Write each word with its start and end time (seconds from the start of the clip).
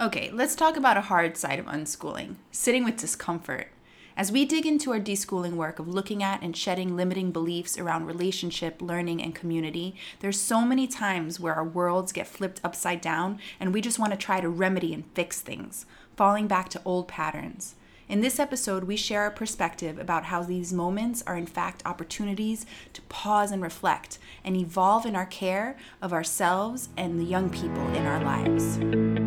Okay, 0.00 0.30
let's 0.32 0.54
talk 0.54 0.78
about 0.78 0.96
a 0.96 1.02
hard 1.02 1.36
side 1.36 1.58
of 1.58 1.66
unschooling 1.66 2.36
sitting 2.50 2.84
with 2.84 2.96
discomfort. 2.96 3.68
As 4.16 4.32
we 4.32 4.46
dig 4.46 4.64
into 4.64 4.92
our 4.92 4.98
deschooling 4.98 5.56
work 5.56 5.78
of 5.78 5.88
looking 5.88 6.22
at 6.22 6.42
and 6.42 6.56
shedding 6.56 6.96
limiting 6.96 7.32
beliefs 7.32 7.78
around 7.78 8.06
relationship, 8.06 8.80
learning, 8.80 9.22
and 9.22 9.34
community, 9.34 9.94
there's 10.20 10.40
so 10.40 10.62
many 10.62 10.86
times 10.86 11.38
where 11.38 11.52
our 11.52 11.64
worlds 11.66 12.12
get 12.12 12.26
flipped 12.26 12.62
upside 12.64 13.02
down 13.02 13.38
and 13.60 13.74
we 13.74 13.82
just 13.82 13.98
want 13.98 14.10
to 14.12 14.16
try 14.16 14.40
to 14.40 14.48
remedy 14.48 14.94
and 14.94 15.04
fix 15.14 15.42
things, 15.42 15.84
falling 16.16 16.48
back 16.48 16.70
to 16.70 16.80
old 16.86 17.06
patterns. 17.06 17.74
In 18.08 18.22
this 18.22 18.40
episode, 18.40 18.84
we 18.84 18.96
share 18.96 19.24
our 19.24 19.30
perspective 19.30 19.98
about 19.98 20.24
how 20.24 20.42
these 20.42 20.72
moments 20.72 21.22
are 21.26 21.36
in 21.36 21.46
fact 21.46 21.82
opportunities 21.84 22.64
to 22.94 23.02
pause 23.02 23.52
and 23.52 23.62
reflect 23.62 24.18
and 24.44 24.56
evolve 24.56 25.04
in 25.04 25.14
our 25.14 25.26
care 25.26 25.76
of 26.00 26.14
ourselves 26.14 26.88
and 26.96 27.20
the 27.20 27.24
young 27.24 27.50
people 27.50 27.86
in 27.94 28.06
our 28.06 28.24
lives. 28.24 29.19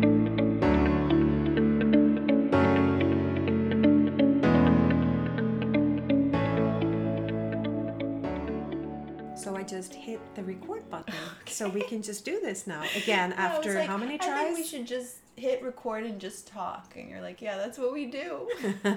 Record 10.84 11.06
button. 11.06 11.20
So 11.46 11.68
we 11.68 11.82
can 11.82 12.02
just 12.02 12.24
do 12.24 12.40
this 12.40 12.66
now. 12.66 12.82
Again, 12.96 13.32
after 13.34 13.74
like, 13.74 13.88
how 13.88 13.96
many 13.96 14.18
tries? 14.18 14.30
I 14.30 14.44
think 14.44 14.58
we 14.58 14.64
should 14.64 14.86
just 14.86 15.18
hit 15.36 15.62
record 15.62 16.04
and 16.04 16.20
just 16.20 16.48
talk. 16.48 16.94
And 16.96 17.08
you're 17.08 17.20
like, 17.20 17.40
yeah, 17.40 17.56
that's 17.56 17.78
what 17.78 17.92
we 17.92 18.06
do. 18.06 18.48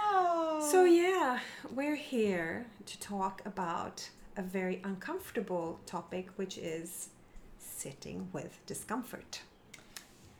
oh. 0.00 0.68
So, 0.72 0.84
yeah, 0.84 1.38
we're 1.72 1.94
here 1.94 2.66
to 2.86 2.98
talk 3.00 3.42
about 3.44 4.08
a 4.36 4.42
very 4.42 4.80
uncomfortable 4.82 5.78
topic, 5.86 6.30
which 6.36 6.58
is 6.58 7.10
sitting 7.58 8.28
with 8.32 8.58
discomfort. 8.66 9.40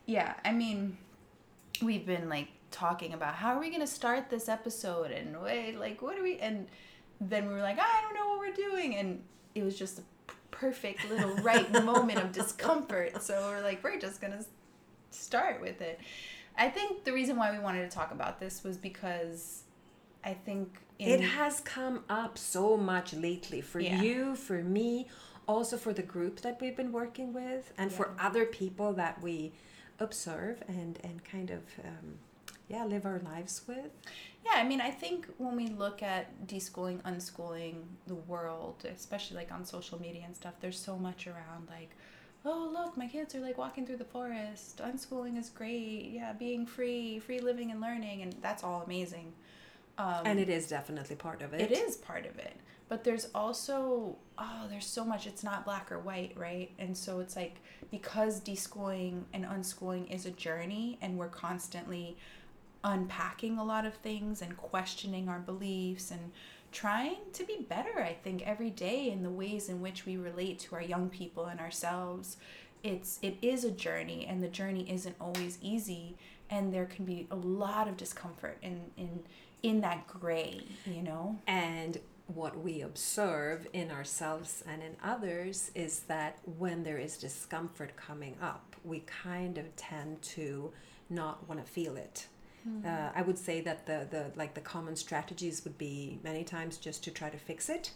yeah, 0.07 0.35
I 0.45 0.53
mean, 0.53 0.97
we've 1.83 2.07
been 2.07 2.29
like 2.29 2.49
talking 2.71 3.13
about 3.13 3.35
how 3.35 3.55
are 3.55 3.61
we 3.61 3.69
going 3.69 3.81
to 3.81 3.87
start 3.87 4.29
this 4.31 4.49
episode 4.49 5.11
and 5.13 5.41
wait, 5.41 5.79
like, 5.79 6.03
what 6.03 6.19
are 6.19 6.23
we? 6.23 6.39
And 6.39 6.67
then 7.21 7.47
we 7.47 7.55
were 7.55 7.61
like, 7.63 7.79
I 7.79 8.01
don't 8.03 8.15
know 8.15 8.29
what 8.31 8.39
we're 8.41 8.71
doing. 8.71 8.97
And 8.97 9.23
it 9.55 9.63
was 9.63 9.79
just 9.79 9.99
a 9.99 10.03
perfect 10.51 11.09
little 11.11 11.35
right 11.37 11.71
moment 11.85 12.19
of 12.19 12.33
discomfort. 12.33 13.23
So 13.23 13.35
we're 13.51 13.63
like, 13.63 13.83
we're 13.83 13.99
just 13.99 14.21
going 14.21 14.33
to 14.33 14.45
start 15.11 15.61
with 15.61 15.81
it. 15.81 16.01
I 16.57 16.69
think 16.69 17.05
the 17.05 17.13
reason 17.13 17.37
why 17.37 17.53
we 17.53 17.59
wanted 17.59 17.89
to 17.89 17.95
talk 17.97 18.11
about 18.11 18.41
this 18.41 18.65
was 18.65 18.77
because 18.77 19.63
I 20.25 20.35
think 20.35 20.79
in, 20.99 21.11
It 21.11 21.21
has 21.21 21.61
come 21.61 22.03
up 22.09 22.37
so 22.37 22.77
much 22.77 23.15
lately 23.15 23.61
for 23.61 23.79
Yeah. 23.81 24.03
you, 24.03 24.35
for 24.35 24.63
me, 24.65 25.07
also 25.47 25.77
for 25.77 25.93
the 25.93 26.03
group 26.03 26.41
that 26.41 26.61
we've 26.61 26.77
been 26.77 26.91
working 26.93 27.33
with, 27.33 27.73
and 27.79 27.93
for 27.93 28.11
other 28.19 28.45
people 28.45 28.93
that 28.95 29.23
we 29.23 29.53
observe 30.01 30.63
and, 30.69 30.99
and 31.05 31.25
kind 31.25 31.51
of, 31.51 31.63
um, 31.85 32.19
yeah, 32.69 32.85
live 32.85 33.07
our 33.07 33.21
lives 33.21 33.63
with. 33.67 33.91
Yeah, 34.45 34.53
I 34.61 34.65
mean, 34.65 34.81
I 34.81 34.91
think 34.91 35.27
when 35.39 35.57
we 35.57 35.69
look 35.69 36.03
at 36.03 36.47
deschooling, 36.47 37.03
unschooling 37.03 37.83
the 38.07 38.15
world, 38.15 38.85
especially 38.95 39.37
like 39.37 39.53
on 39.53 39.65
social 39.65 40.01
media 40.01 40.23
and 40.25 40.35
stuff, 40.35 40.55
there's 40.61 40.79
so 40.79 40.97
much 40.97 41.27
around 41.27 41.69
like, 41.69 41.91
oh, 42.45 42.71
look, 42.73 42.97
my 42.97 43.07
kids 43.09 43.35
are 43.35 43.41
like 43.41 43.59
walking 43.59 43.87
through 43.87 43.97
the 43.97 44.05
forest. 44.05 44.79
Unschooling 44.79 45.39
is 45.39 45.51
great. 45.51 46.11
Yeah, 46.13 46.33
being 46.33 46.67
free, 46.67 47.19
free 47.19 47.41
living 47.41 47.71
and 47.71 47.81
learning, 47.81 48.23
and 48.23 48.35
that's 48.41 48.63
all 48.63 48.83
amazing. 48.83 49.33
Um, 49.99 50.23
And 50.25 50.39
it 50.39 50.49
is 50.49 50.69
definitely 50.69 51.17
part 51.17 51.43
of 51.43 51.53
it. 51.55 51.61
it 51.61 51.73
is 51.73 51.97
part 51.97 52.25
of 52.27 52.39
it. 52.39 52.55
But 52.89 53.05
there's 53.05 53.29
also, 53.35 54.17
oh, 54.39 54.67
there's 54.71 54.87
so 54.87 55.05
much. 55.05 55.27
It's 55.27 55.45
not 55.45 55.65
black 55.67 55.93
or 55.93 55.99
white, 55.99 56.33
right? 56.37 56.71
And 56.79 56.97
so 56.97 57.21
it's 57.21 57.37
like 57.37 57.57
because 57.91 58.41
deschooling 58.41 59.25
and 59.35 59.45
unschooling 59.45 60.11
is 60.11 60.25
a 60.25 60.31
journey 60.31 60.99
and 61.03 61.19
we're 61.19 61.29
constantly 61.29 62.17
unpacking 62.85 63.59
a 63.59 63.65
lot 63.65 63.85
of 63.85 63.95
things 63.95 64.43
and 64.43 64.57
questioning 64.57 65.29
our 65.29 65.39
beliefs 65.41 66.11
and 66.11 66.33
trying 66.71 67.17
to 67.33 67.45
be 67.45 67.67
better, 67.69 68.01
I 68.01 68.13
think, 68.13 68.43
every 68.47 68.71
day 68.71 69.11
in 69.11 69.23
the 69.23 69.31
ways 69.31 69.69
in 69.69 69.81
which 69.81 70.07
we 70.07 70.17
relate 70.17 70.59
to 70.61 70.75
our 70.75 70.83
young 70.83 71.09
people 71.09 71.47
and 71.47 71.61
ourselves. 71.61 72.37
It's 72.83 73.19
it 73.23 73.37
is 73.43 73.65
a 73.65 73.71
journey 73.71 74.27
and 74.27 74.43
the 74.43 74.49
journey 74.49 74.91
isn't 74.91 75.17
always 75.21 75.59
easy 75.61 76.17
and 76.51 76.73
there 76.73 76.87
can 76.87 77.05
be 77.05 77.27
a 77.31 77.37
lot 77.37 77.89
of 77.89 77.97
discomfort 77.97 78.59
in 78.63 78.83
in 78.97 79.21
in 79.63 79.81
that 79.81 80.07
gray, 80.07 80.63
you 80.87 81.03
know? 81.03 81.37
And 81.47 81.99
what 82.27 82.59
we 82.63 82.83
observe 82.83 83.67
in 83.73 83.91
ourselves 83.91 84.63
and 84.69 84.83
in 84.83 84.97
others 85.03 85.71
is 85.75 86.01
that 86.01 86.39
when 86.59 86.85
there 86.85 86.99
is 86.99 87.17
discomfort 87.17 87.97
coming 87.97 88.37
up, 88.41 88.77
we 88.85 89.01
kind 89.01 89.57
of 89.59 89.75
tend 89.77 90.21
to 90.21 90.71
not 91.09 91.49
want 91.49 91.65
to 91.65 91.71
feel 91.71 91.97
it. 91.97 92.27
Uh, 92.85 93.11
I 93.15 93.23
would 93.23 93.39
say 93.39 93.61
that 93.63 93.87
the, 93.87 94.07
the 94.11 94.31
like 94.37 94.55
the 94.55 94.61
common 94.61 94.97
strategies 94.97 95.65
would 95.65 95.79
be 95.79 96.19
many 96.23 96.45
times 96.45 96.77
just 96.77 97.03
to 97.05 97.11
try 97.11 97.31
to 97.31 97.39
fix 97.39 97.69
it, 97.69 97.93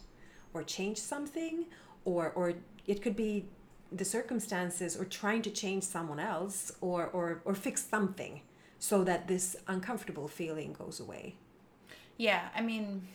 or 0.55 0.63
change 0.63 0.99
something, 0.99 1.67
or 2.05 2.31
or 2.31 2.55
it 2.87 3.03
could 3.03 3.17
be 3.17 3.47
the 3.91 4.05
circumstances, 4.05 4.97
or 4.97 5.05
trying 5.05 5.43
to 5.43 5.51
change 5.51 5.85
someone 5.85 6.19
else, 6.19 6.73
or 6.81 7.07
or 7.07 7.43
or 7.45 7.55
fix 7.55 7.85
something, 7.85 8.43
so 8.79 9.05
that 9.05 9.29
this 9.29 9.57
uncomfortable 9.69 10.29
feeling 10.29 10.73
goes 10.73 11.01
away. 11.01 11.35
Yeah, 12.17 12.49
I 12.55 12.63
mean, 12.63 13.07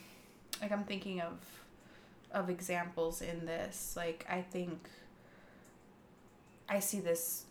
like 0.62 0.72
I'm 0.72 0.84
thinking 0.84 1.22
of 1.22 1.40
of 2.32 2.50
examples 2.50 3.22
in 3.22 3.46
this. 3.46 3.96
Like 3.98 4.26
I 4.30 4.42
think 4.42 4.88
I 6.70 6.80
see 6.80 7.00
this 7.00 7.47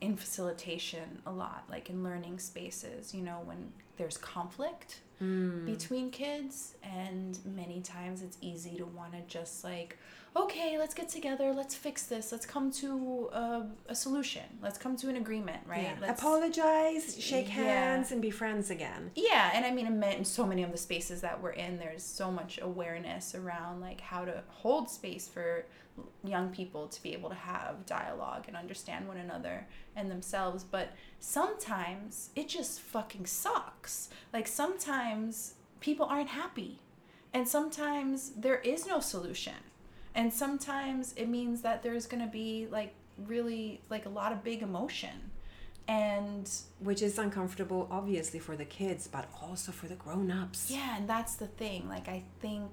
in 0.00 0.16
facilitation 0.16 1.22
a 1.26 1.32
lot, 1.32 1.64
like 1.70 1.90
in 1.90 2.02
learning 2.02 2.38
spaces, 2.38 3.14
you 3.14 3.22
know, 3.22 3.40
when 3.44 3.72
there's 3.96 4.16
conflict 4.16 5.00
hmm. 5.18 5.64
between 5.64 6.10
kids 6.10 6.74
and 6.82 7.38
many 7.44 7.80
times 7.80 8.22
it's 8.22 8.36
easy 8.40 8.76
to 8.76 8.84
want 8.84 9.12
to 9.12 9.20
just 9.28 9.62
like 9.62 9.96
okay 10.36 10.76
let's 10.78 10.94
get 10.94 11.08
together 11.08 11.52
let's 11.52 11.76
fix 11.76 12.04
this 12.06 12.32
let's 12.32 12.44
come 12.44 12.72
to 12.72 13.30
a, 13.32 13.64
a 13.88 13.94
solution 13.94 14.42
let's 14.60 14.76
come 14.78 14.96
to 14.96 15.08
an 15.08 15.16
agreement 15.16 15.60
right 15.66 15.82
Yeah. 15.82 15.94
let's 16.00 16.20
Apologize, 16.20 17.16
shake 17.22 17.46
Yeah. 17.46 17.54
hands, 17.62 18.10
and 18.10 18.20
be 18.20 18.30
friends 18.30 18.70
again. 18.70 19.12
yeah 19.14 19.52
and 19.54 19.64
i 19.64 19.70
mean 19.70 19.86
in 20.02 20.24
so 20.24 20.44
many 20.44 20.64
of 20.64 20.72
the 20.72 20.78
spaces 20.78 21.20
that 21.20 21.40
we're 21.40 21.50
in 21.50 21.78
there's 21.78 22.02
so 22.02 22.32
much 22.32 22.58
awareness 22.60 23.34
around 23.34 23.80
like 23.80 24.00
how 24.00 24.24
to 24.24 24.42
hold 24.48 24.90
space 24.90 25.28
for 25.28 25.66
young 26.24 26.50
people 26.50 26.88
to 26.88 27.02
be 27.02 27.12
able 27.12 27.28
to 27.28 27.34
have 27.34 27.86
dialogue 27.86 28.44
and 28.48 28.56
understand 28.56 29.06
one 29.06 29.16
another 29.16 29.66
and 29.94 30.10
themselves 30.10 30.64
but 30.64 30.88
sometimes 31.20 32.30
it 32.34 32.48
just 32.48 32.80
fucking 32.80 33.26
sucks 33.26 34.08
like 34.32 34.48
sometimes 34.48 35.54
people 35.80 36.06
aren't 36.06 36.30
happy 36.30 36.80
and 37.32 37.46
sometimes 37.46 38.30
there 38.36 38.58
is 38.60 38.86
no 38.86 38.98
solution 38.98 39.54
and 40.14 40.32
sometimes 40.32 41.12
it 41.16 41.28
means 41.28 41.62
that 41.62 41.82
there's 41.82 42.06
going 42.06 42.22
to 42.22 42.30
be 42.30 42.66
like 42.70 42.92
really 43.26 43.80
like 43.90 44.06
a 44.06 44.08
lot 44.08 44.32
of 44.32 44.42
big 44.42 44.62
emotion 44.62 45.30
and 45.86 46.50
Which 46.80 47.02
is 47.02 47.18
uncomfortable, 47.18 47.86
obviously, 47.90 48.38
for 48.38 48.56
the 48.56 48.64
kids, 48.64 49.06
but 49.06 49.26
also 49.42 49.70
for 49.70 49.86
the 49.86 49.94
grown 49.94 50.30
ups. 50.30 50.70
Yeah, 50.70 50.96
and 50.96 51.08
that's 51.08 51.36
the 51.36 51.46
thing. 51.46 51.88
Like, 51.88 52.08
I 52.08 52.22
think 52.40 52.70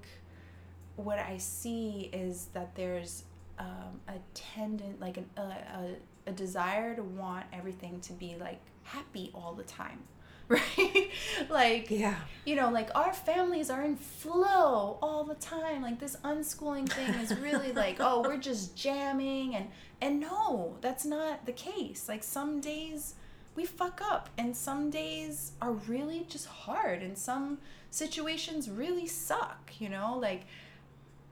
what 0.95 1.19
I 1.19 1.37
see 1.37 2.09
is 2.13 2.47
that 2.53 2.75
there's 2.75 3.23
um, 3.59 3.99
a 4.07 4.13
tendon, 4.33 4.95
like 4.99 5.17
an, 5.17 5.29
a, 5.37 5.41
a, 5.41 5.95
a 6.27 6.31
desire 6.31 6.95
to 6.95 7.03
want 7.03 7.45
everything 7.53 7.99
to 8.01 8.13
be 8.13 8.35
like 8.39 8.59
happy 8.83 9.31
all 9.33 9.53
the 9.53 9.63
time, 9.63 9.99
right? 10.47 11.09
like, 11.49 11.89
Yeah. 11.91 12.15
you 12.45 12.55
know, 12.55 12.69
like 12.71 12.89
our 12.95 13.13
families 13.13 13.69
are 13.69 13.83
in 13.83 13.95
flow 13.95 14.97
all 15.01 15.23
the 15.23 15.35
time. 15.35 15.81
Like 15.81 15.99
this 15.99 16.15
unschooling 16.23 16.89
thing 16.91 17.13
is 17.15 17.37
really 17.39 17.71
like, 17.83 17.97
oh, 17.99 18.21
we're 18.21 18.37
just 18.37 18.75
jamming 18.75 19.55
and 19.55 19.67
and 20.01 20.19
no, 20.19 20.77
that's 20.81 21.05
not 21.05 21.45
the 21.45 21.51
case. 21.51 22.09
Like 22.09 22.23
some 22.23 22.59
days 22.59 23.13
we 23.55 23.65
fuck 23.65 24.01
up 24.01 24.29
and 24.37 24.55
some 24.57 24.89
days 24.89 25.51
are 25.61 25.73
really 25.73 26.25
just 26.29 26.47
hard 26.47 27.03
and 27.03 27.15
some 27.17 27.59
situations 27.91 28.69
really 28.69 29.05
suck, 29.05 29.73
you 29.77 29.89
know? 29.89 30.17
Like 30.19 30.45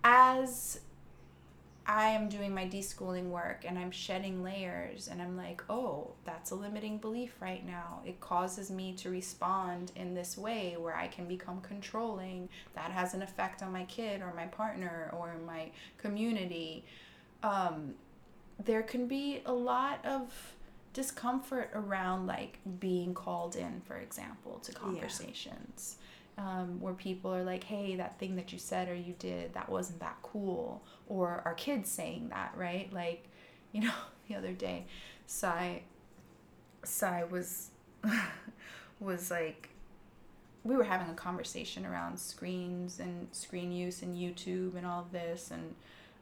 as 0.03 0.79
I 1.89 2.09
am 2.09 2.29
doing 2.29 2.53
my 2.53 2.67
deschooling 2.67 3.29
work 3.29 3.65
and 3.67 3.79
I'm 3.79 3.89
shedding 3.89 4.43
layers 4.43 5.07
and 5.07 5.19
I'm 5.19 5.35
like, 5.35 5.63
oh, 5.71 6.11
that's 6.23 6.51
a 6.51 6.55
limiting 6.55 6.99
belief 6.99 7.33
right 7.41 7.65
now. 7.65 8.01
It 8.05 8.21
causes 8.21 8.69
me 8.69 8.93
to 8.97 9.09
respond 9.09 9.91
in 9.95 10.13
this 10.13 10.37
way 10.37 10.75
where 10.77 10.95
I 10.95 11.07
can 11.07 11.25
become 11.25 11.61
controlling. 11.61 12.47
That 12.75 12.91
has 12.91 13.15
an 13.15 13.23
effect 13.23 13.63
on 13.63 13.71
my 13.71 13.85
kid 13.85 14.21
or 14.21 14.31
my 14.35 14.45
partner 14.45 15.09
or 15.17 15.33
my 15.47 15.71
community. 15.97 16.85
Um, 17.41 17.95
there 18.63 18.83
can 18.83 19.07
be 19.07 19.41
a 19.47 19.53
lot 19.53 20.05
of 20.05 20.31
discomfort 20.93 21.71
around 21.73 22.27
like 22.27 22.59
being 22.79 23.15
called 23.15 23.55
in, 23.55 23.81
for 23.87 23.97
example, 23.97 24.59
to 24.59 24.71
conversations 24.73 25.97
um, 26.39 26.79
where 26.79 26.93
people 26.93 27.35
are 27.35 27.43
like, 27.43 27.63
hey, 27.65 27.97
that 27.97 28.17
thing 28.17 28.35
that 28.37 28.51
you 28.51 28.57
said 28.57 28.87
or 28.89 28.95
you 28.95 29.13
did, 29.19 29.53
that 29.53 29.69
wasn't 29.69 29.99
that 29.99 30.17
cool. 30.23 30.81
Or 31.07 31.41
our 31.45 31.53
kids 31.53 31.91
saying 31.91 32.29
that, 32.29 32.53
right? 32.55 32.91
Like, 32.91 33.25
you 33.71 33.81
know, 33.81 33.93
the 34.27 34.35
other 34.35 34.53
day, 34.53 34.85
Sai 35.27 35.81
Sai 36.83 37.25
was 37.25 37.69
was 38.99 39.29
like 39.29 39.69
we 40.63 40.75
were 40.75 40.83
having 40.83 41.09
a 41.09 41.13
conversation 41.13 41.85
around 41.85 42.17
screens 42.19 42.99
and 42.99 43.27
screen 43.31 43.71
use 43.71 44.01
and 44.01 44.15
YouTube 44.15 44.75
and 44.75 44.85
all 44.85 45.07
this 45.11 45.51
and 45.51 45.75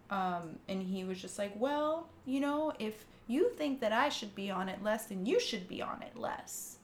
um, 0.09 0.57
and 0.69 0.81
he 0.83 1.03
was 1.03 1.21
just 1.21 1.37
like, 1.37 1.51
well, 1.59 2.07
you 2.25 2.39
know, 2.39 2.71
if 2.79 3.03
you 3.27 3.49
think 3.57 3.81
that 3.81 3.91
I 3.91 4.07
should 4.09 4.33
be 4.35 4.49
on 4.49 4.69
it 4.69 4.81
less, 4.81 5.05
then 5.07 5.25
you 5.25 5.37
should 5.39 5.67
be 5.67 5.81
on 5.81 6.01
it 6.01 6.17
less. 6.17 6.77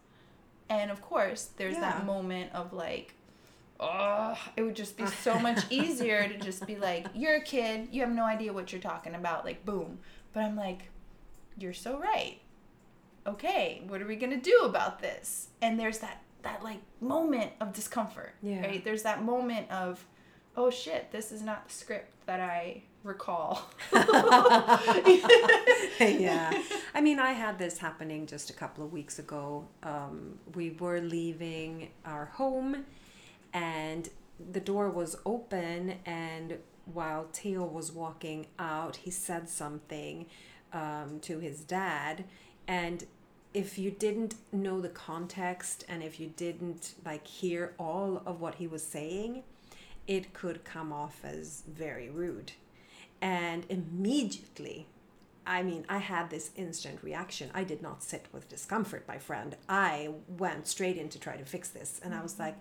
And 0.70 0.92
of 0.92 1.02
course, 1.02 1.50
there's 1.56 1.76
Yeah. 1.76 1.82
that 1.82 2.06
moment 2.06 2.54
of 2.54 2.74
like, 2.74 3.14
oh, 3.80 4.38
it 4.56 4.62
would 4.64 4.76
just 4.76 4.98
be 4.98 5.06
so 5.08 5.38
much 5.40 5.64
easier 5.70 6.28
to 6.28 6.38
just 6.38 6.66
be 6.66 6.76
like, 6.76 7.08
you're 7.14 7.36
a 7.36 7.42
kid, 7.42 7.90
you 7.92 8.02
have 8.02 8.12
no 8.12 8.24
idea 8.24 8.54
what 8.54 8.72
you're 8.72 8.82
talking 8.82 9.16
about, 9.16 9.46
like, 9.46 9.66
boom. 9.66 10.00
But 10.34 10.44
I'm 10.44 10.56
like, 10.56 10.90
you're 11.58 11.74
so 11.74 11.98
right. 12.00 12.40
Okay, 13.26 13.82
what 13.88 14.02
are 14.02 14.06
we 14.08 14.16
gonna 14.16 14.38
do 14.42 14.60
about 14.64 15.00
this? 15.00 15.48
And 15.62 15.80
there's 15.80 16.00
that 16.00 16.22
that 16.42 16.62
like 16.64 16.80
moment 17.00 17.52
of 17.62 17.72
discomfort, 17.72 18.34
Yeah. 18.42 18.62
right? 18.62 18.84
There's 18.84 19.04
that 19.04 19.24
moment 19.24 19.72
of, 19.72 20.06
oh 20.58 20.70
shit, 20.70 21.10
this 21.12 21.32
is 21.32 21.42
not 21.42 21.68
the 21.70 21.74
script 21.74 22.12
that 22.26 22.42
I 22.42 22.84
recall. 23.04 23.70
yeah. 26.00 26.52
I 26.94 27.02
mean, 27.02 27.20
I 27.20 27.32
had 27.32 27.58
this 27.58 27.78
happening 27.78 28.26
just 28.28 28.50
a 28.50 28.54
couple 28.54 28.84
of 28.84 28.92
weeks 28.92 29.20
ago. 29.20 29.66
Um, 29.84 30.40
we 30.56 30.72
were 30.72 31.00
leaving 31.00 31.90
our 32.06 32.26
home, 32.26 32.86
and 33.54 34.10
the 34.52 34.60
door 34.60 34.90
was 34.90 35.16
open. 35.26 35.96
And 36.06 36.58
while 36.92 37.28
Theo 37.32 37.66
was 37.66 37.92
walking 37.92 38.48
out, 38.60 38.98
he 38.98 39.12
said 39.12 39.50
something 39.50 40.26
um, 40.72 41.20
to 41.22 41.40
his 41.40 41.62
dad. 41.62 42.26
And 42.68 43.06
if 43.54 43.78
you 43.78 43.92
didn't 43.92 44.36
know 44.52 44.82
the 44.82 44.90
context 44.90 45.86
and 45.88 46.02
if 46.02 46.20
you 46.20 46.34
didn't 46.36 46.96
like 47.06 47.28
hear 47.28 47.74
all 47.78 48.24
of 48.26 48.42
what 48.42 48.56
he 48.56 48.68
was 48.68 48.84
saying, 48.84 49.44
it 50.08 50.34
could 50.34 50.64
come 50.64 50.92
off 50.92 51.24
as 51.24 51.64
very 51.68 52.10
rude. 52.10 52.54
And 53.22 53.66
immediately, 53.70 54.88
I 55.46 55.64
mean, 55.64 55.86
I 55.88 56.00
had 56.00 56.30
this 56.30 56.52
instant 56.56 57.00
reaction. 57.04 57.52
I 57.54 57.64
did 57.64 57.82
not 57.82 58.04
sit 58.04 58.26
with 58.32 58.50
discomfort, 58.50 59.06
my 59.08 59.18
friend. 59.18 59.56
I 59.70 60.10
went 60.28 60.68
straight 60.68 60.98
in 60.98 61.10
to 61.10 61.20
try 61.20 61.38
to 61.38 61.46
fix 61.46 61.70
this. 61.70 62.02
And 62.04 62.14
I 62.14 62.22
was 62.22 62.40
like, 62.40 62.58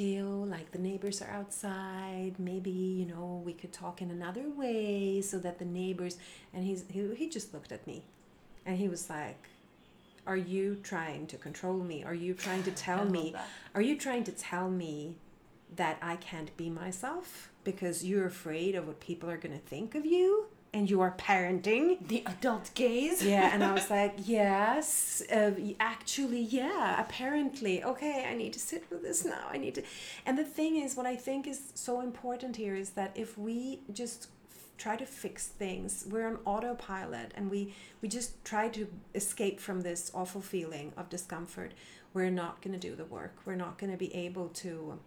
Like 0.00 0.72
the 0.72 0.78
neighbors 0.78 1.22
are 1.22 1.30
outside. 1.30 2.34
Maybe, 2.38 2.70
you 2.70 3.06
know, 3.06 3.42
we 3.44 3.52
could 3.52 3.72
talk 3.72 4.02
in 4.02 4.10
another 4.10 4.48
way 4.48 5.20
so 5.20 5.38
that 5.38 5.58
the 5.58 5.64
neighbors. 5.64 6.18
And 6.52 6.64
he's, 6.64 6.84
he, 6.90 7.14
he 7.14 7.28
just 7.28 7.54
looked 7.54 7.72
at 7.72 7.86
me 7.86 8.04
and 8.66 8.78
he 8.78 8.88
was 8.88 9.08
like, 9.08 9.48
Are 10.26 10.36
you 10.36 10.76
trying 10.82 11.26
to 11.28 11.36
control 11.36 11.78
me? 11.78 12.04
Are 12.04 12.14
you 12.14 12.34
trying 12.34 12.62
to 12.64 12.70
tell 12.86 13.04
me? 13.04 13.32
that. 13.32 13.48
Are 13.74 13.82
you 13.82 13.96
trying 13.98 14.24
to 14.24 14.32
tell 14.32 14.70
me 14.70 15.16
that 15.76 15.98
I 16.02 16.16
can't 16.16 16.56
be 16.56 16.70
myself 16.70 17.50
because 17.64 18.04
you're 18.04 18.26
afraid 18.26 18.74
of 18.74 18.86
what 18.86 19.00
people 19.00 19.30
are 19.30 19.36
going 19.36 19.58
to 19.58 19.64
think 19.66 19.94
of 19.94 20.04
you 20.06 20.46
and 20.74 20.90
you 20.90 21.00
are 21.00 21.12
parenting? 21.12 22.06
the 22.08 22.22
adult 22.26 22.70
gaze. 22.74 23.24
Yeah, 23.24 23.50
and 23.54 23.62
I 23.62 23.72
was 23.72 23.88
like, 23.98 24.14
yes, 24.24 25.22
uh, 25.32 25.52
actually, 25.80 26.40
yeah, 26.40 27.00
apparently. 27.00 27.82
Okay, 27.82 28.26
I 28.28 28.34
need 28.34 28.52
to 28.52 28.58
sit 28.58 28.84
with 28.90 29.02
this 29.02 29.24
now. 29.24 29.46
I 29.50 29.56
need 29.56 29.76
to. 29.76 29.82
And 30.26 30.36
the 30.36 30.44
thing 30.44 30.76
is, 30.76 30.96
what 30.96 31.06
I 31.06 31.16
think 31.16 31.46
is 31.46 31.72
so 31.74 32.00
important 32.00 32.56
here 32.56 32.74
is 32.74 32.90
that 32.90 33.12
if 33.14 33.38
we 33.38 33.80
just 33.92 34.28
try 34.76 34.96
to 34.96 35.06
fix 35.06 35.46
things, 35.46 36.04
we're 36.10 36.26
on 36.26 36.38
autopilot 36.44 37.32
and 37.36 37.50
we, 37.50 37.72
we 38.02 38.08
just 38.08 38.44
try 38.44 38.68
to 38.68 38.88
escape 39.14 39.60
from 39.60 39.82
this 39.82 40.10
awful 40.12 40.40
feeling 40.40 40.92
of 40.96 41.08
discomfort, 41.08 41.72
we're 42.12 42.30
not 42.30 42.60
going 42.60 42.78
to 42.78 42.88
do 42.88 42.96
the 42.96 43.04
work. 43.04 43.36
We're 43.44 43.54
not 43.54 43.78
going 43.78 43.92
to 43.92 43.98
be 43.98 44.12
able 44.14 44.48
to 44.48 44.98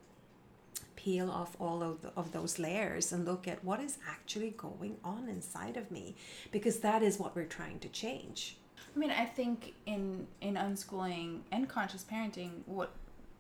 peel 0.97 1.31
off 1.31 1.55
all 1.59 1.81
of, 1.81 2.01
the, 2.01 2.11
of 2.17 2.33
those 2.33 2.59
layers 2.59 3.13
and 3.13 3.23
look 3.23 3.47
at 3.47 3.63
what 3.63 3.79
is 3.79 3.97
actually 4.09 4.53
going 4.57 4.97
on 5.05 5.29
inside 5.29 5.77
of 5.77 5.89
me 5.89 6.15
because 6.51 6.79
that 6.79 7.01
is 7.01 7.17
what 7.17 7.33
we're 7.33 7.45
trying 7.45 7.79
to 7.79 7.87
change. 7.87 8.57
I 8.93 8.99
mean, 8.99 9.11
I 9.11 9.25
think 9.25 9.75
in 9.85 10.25
in 10.41 10.55
unschooling 10.55 11.41
and 11.51 11.69
conscious 11.69 12.03
parenting, 12.03 12.49
what 12.65 12.91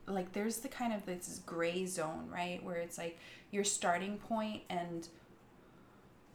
like 0.05 0.31
there's 0.31 0.57
the 0.57 0.67
kind 0.67 0.93
of 0.93 1.05
this 1.05 1.41
gray 1.45 1.85
zone, 1.85 2.29
right, 2.31 2.63
where 2.63 2.77
it's 2.77 2.97
like 2.97 3.17
your 3.51 3.63
starting 3.63 4.17
point 4.17 4.61
and 4.69 5.07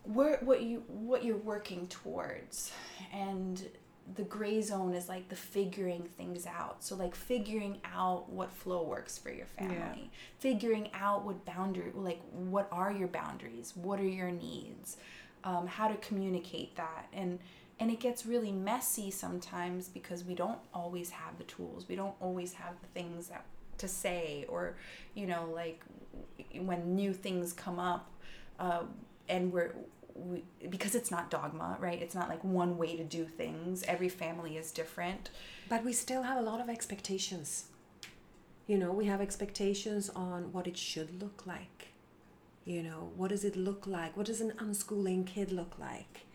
where 0.02 0.38
what 0.42 0.62
you 0.62 0.82
what 0.88 1.24
you're 1.24 1.36
working 1.36 1.86
towards, 1.86 2.72
and 3.12 3.68
the 4.14 4.24
gray 4.24 4.60
zone 4.60 4.94
is 4.94 5.08
like 5.08 5.28
the 5.28 5.36
figuring 5.36 6.02
things 6.02 6.46
out. 6.46 6.82
So 6.84 6.96
like 6.96 7.14
figuring 7.14 7.80
out 7.94 8.28
what 8.28 8.50
flow 8.52 8.82
works 8.82 9.16
for 9.18 9.30
your 9.30 9.46
family, 9.46 9.76
Yeah. 9.76 10.18
figuring 10.38 10.90
out 10.92 11.24
what 11.24 11.44
boundary, 11.44 11.92
like 11.94 12.20
what 12.32 12.68
are 12.72 12.92
your 12.92 13.08
boundaries, 13.08 13.72
what 13.76 14.00
are 14.00 14.08
your 14.08 14.30
needs, 14.30 14.96
um, 15.44 15.66
how 15.66 15.88
to 15.88 15.94
communicate 15.96 16.76
that, 16.76 17.06
and 17.12 17.38
and 17.80 17.90
it 17.90 17.98
gets 17.98 18.26
really 18.26 18.52
messy 18.52 19.10
sometimes 19.10 19.88
because 19.88 20.24
we 20.24 20.34
don't 20.34 20.58
always 20.72 21.10
have 21.10 21.36
the 21.38 21.44
tools. 21.44 21.88
We 21.88 21.96
don't 21.96 22.14
always 22.20 22.52
have 22.54 22.74
the 22.80 22.86
things 22.88 23.28
that 23.28 23.44
to 23.78 23.88
say 23.88 24.44
or 24.48 24.76
you 25.14 25.26
know 25.26 25.48
like 25.52 25.82
when 26.60 26.94
new 26.94 27.12
things 27.12 27.52
come 27.52 27.78
up 27.80 28.10
uh, 28.60 28.82
and 29.28 29.52
we're 29.52 29.74
we, 30.14 30.44
because 30.68 30.94
it's 30.94 31.10
not 31.10 31.30
dogma 31.30 31.76
right? 31.80 32.00
It's 32.00 32.14
not 32.14 32.28
like 32.28 32.42
one 32.44 32.78
way 32.78 32.96
to 32.96 33.04
do 33.04 33.24
things. 33.24 33.82
Every 33.84 34.08
family 34.08 34.56
is 34.56 34.70
different. 34.72 35.30
But 35.68 35.84
we 35.84 35.92
still 35.92 36.22
have 36.22 36.38
a 36.38 36.42
lot 36.42 36.60
of 36.60 36.68
expectations. 36.68 37.66
You 38.66 38.78
know 38.78 38.92
we 38.92 39.06
have 39.06 39.20
expectations 39.20 40.10
on 40.14 40.52
what 40.52 40.66
it 40.66 40.76
should 40.76 41.20
look 41.20 41.46
like. 41.46 41.88
You 42.64 42.82
know 42.82 43.10
what 43.16 43.30
does 43.30 43.44
it 43.44 43.56
look 43.56 43.86
like? 43.86 44.16
What 44.16 44.26
does 44.26 44.40
an 44.40 44.52
unschooling 44.58 45.26
kid 45.26 45.50
look 45.52 45.78
like? 45.78 46.26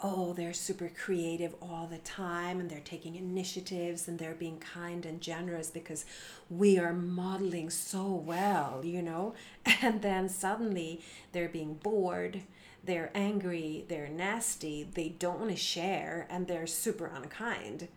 Oh 0.00 0.32
they're 0.32 0.52
super 0.54 0.88
creative 0.88 1.54
all 1.62 1.86
the 1.86 1.98
time 1.98 2.58
and 2.58 2.70
they're 2.70 2.80
taking 2.80 3.14
initiatives 3.16 4.08
and 4.08 4.18
they're 4.18 4.34
being 4.34 4.58
kind 4.58 5.06
and 5.06 5.20
generous 5.20 5.70
because 5.70 6.04
we 6.50 6.78
are 6.78 6.92
modeling 6.92 7.70
so 7.70 8.06
well 8.06 8.80
you 8.84 9.02
know? 9.02 9.34
And 9.82 10.02
then 10.02 10.28
suddenly 10.28 11.02
they're 11.32 11.48
being 11.48 11.74
bored 11.74 12.42
they're 12.84 13.10
angry 13.14 13.84
they're 13.88 14.08
nasty 14.08 14.88
they 14.94 15.08
don't 15.08 15.38
want 15.38 15.50
to 15.50 15.56
share 15.56 16.26
and 16.30 16.46
they're 16.46 16.66
super 16.66 17.06
unkind 17.06 17.88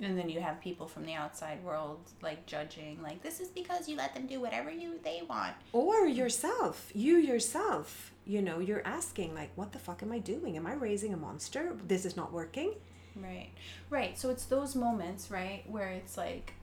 and 0.00 0.18
then 0.18 0.28
you 0.28 0.40
have 0.40 0.60
people 0.60 0.88
from 0.88 1.04
the 1.04 1.14
outside 1.14 1.62
world 1.62 1.98
like 2.22 2.44
judging 2.46 3.00
like 3.02 3.22
this 3.22 3.40
is 3.40 3.48
because 3.48 3.88
you 3.88 3.96
let 3.96 4.14
them 4.14 4.26
do 4.26 4.40
whatever 4.40 4.70
you 4.70 4.98
they 5.04 5.22
want 5.28 5.54
or 5.72 6.06
yourself 6.06 6.90
you 6.94 7.16
yourself 7.16 8.12
you 8.24 8.42
know 8.42 8.58
you're 8.58 8.86
asking 8.86 9.34
like 9.34 9.50
what 9.54 9.72
the 9.72 9.78
fuck 9.78 10.02
am 10.02 10.12
i 10.12 10.18
doing 10.18 10.56
am 10.56 10.66
i 10.66 10.72
raising 10.74 11.12
a 11.12 11.16
monster 11.16 11.76
this 11.86 12.04
is 12.04 12.16
not 12.16 12.32
working 12.32 12.74
Right. 13.16 13.50
Right. 13.90 14.18
So 14.18 14.30
it's 14.30 14.44
those 14.44 14.74
moments, 14.74 15.30
right, 15.30 15.64
where 15.68 15.88
it's 15.88 16.16
like 16.16 16.54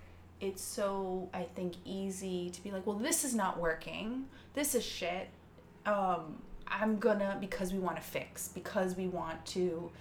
it's 0.42 0.64
so 0.64 1.30
I 1.34 1.44
think 1.56 1.76
easy 1.86 2.50
to 2.52 2.64
be 2.64 2.72
like, 2.72 2.88
well, 2.88 2.98
this 2.98 3.24
is 3.24 3.36
not 3.36 3.60
working. 3.60 4.26
This 4.54 4.76
is 4.76 4.84
shit. 4.86 5.30
Um 5.86 6.42
I'm 6.72 7.00
gonna 7.00 7.38
because 7.40 7.74
we 7.74 7.80
want 7.80 7.98
to 7.98 8.04
fix, 8.04 8.48
because 8.50 8.96
we 8.96 9.08
want 9.08 9.46
to 9.48 9.92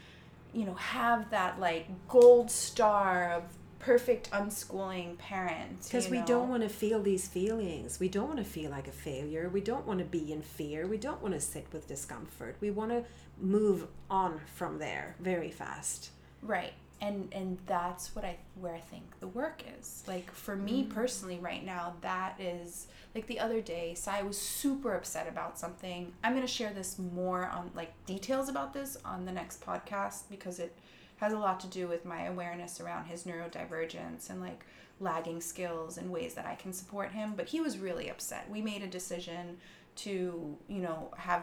you 0.52 0.64
know, 0.64 0.74
have 0.74 1.30
that 1.30 1.60
like 1.60 1.86
gold 2.08 2.50
star 2.50 3.32
of 3.32 3.44
perfect 3.78 4.30
unschooling 4.32 5.16
parent. 5.18 5.82
because 5.84 6.06
you 6.06 6.12
we 6.12 6.22
don't 6.22 6.48
want 6.48 6.62
to 6.62 6.68
feel 6.68 7.00
these 7.00 7.28
feelings. 7.28 8.00
We 8.00 8.08
don't 8.08 8.26
want 8.26 8.38
to 8.38 8.44
feel 8.44 8.70
like 8.70 8.88
a 8.88 8.92
failure. 8.92 9.48
We 9.48 9.60
don't 9.60 9.86
want 9.86 10.00
to 10.00 10.04
be 10.04 10.32
in 10.32 10.42
fear. 10.42 10.86
We 10.86 10.96
don't 10.96 11.22
want 11.22 11.34
to 11.34 11.40
sit 11.40 11.66
with 11.72 11.86
discomfort. 11.86 12.56
We 12.60 12.70
want 12.70 12.90
to 12.90 13.04
move 13.40 13.86
on 14.10 14.40
from 14.54 14.78
there 14.78 15.14
very 15.20 15.50
fast. 15.50 16.10
Right. 16.42 16.72
And 17.00 17.28
and 17.32 17.58
that's 17.66 18.14
what 18.14 18.24
I 18.24 18.36
where 18.56 18.74
I 18.74 18.80
think 18.80 19.04
the 19.20 19.28
work 19.28 19.62
is. 19.78 20.02
Like 20.06 20.30
for 20.32 20.56
me 20.56 20.82
mm-hmm. 20.82 20.92
personally 20.92 21.38
right 21.38 21.64
now 21.64 21.94
that 22.00 22.40
is 22.40 22.88
like 23.14 23.26
the 23.26 23.38
other 23.40 23.60
day 23.60 23.94
Sai 23.94 24.22
was 24.22 24.36
super 24.38 24.94
upset 24.94 25.28
about 25.28 25.58
something. 25.58 26.12
I'm 26.24 26.32
going 26.32 26.46
to 26.46 26.52
share 26.52 26.72
this 26.72 26.98
more 26.98 27.46
on 27.46 27.70
like 27.74 27.92
details 28.06 28.48
about 28.48 28.72
this 28.72 28.96
on 29.04 29.24
the 29.24 29.32
next 29.32 29.64
podcast 29.64 30.22
because 30.28 30.58
it 30.58 30.76
has 31.18 31.32
a 31.32 31.38
lot 31.38 31.60
to 31.60 31.66
do 31.66 31.88
with 31.88 32.04
my 32.04 32.24
awareness 32.24 32.80
around 32.80 33.06
his 33.06 33.24
neurodivergence 33.24 34.30
and 34.30 34.40
like 34.40 34.64
lagging 35.00 35.40
skills 35.40 35.98
and 35.98 36.10
ways 36.10 36.34
that 36.34 36.46
I 36.46 36.54
can 36.54 36.72
support 36.72 37.12
him, 37.12 37.34
but 37.36 37.46
he 37.48 37.60
was 37.60 37.78
really 37.78 38.08
upset. 38.08 38.48
We 38.50 38.62
made 38.62 38.82
a 38.82 38.88
decision 38.88 39.58
to, 39.96 40.56
you 40.68 40.80
know, 40.80 41.10
have 41.16 41.42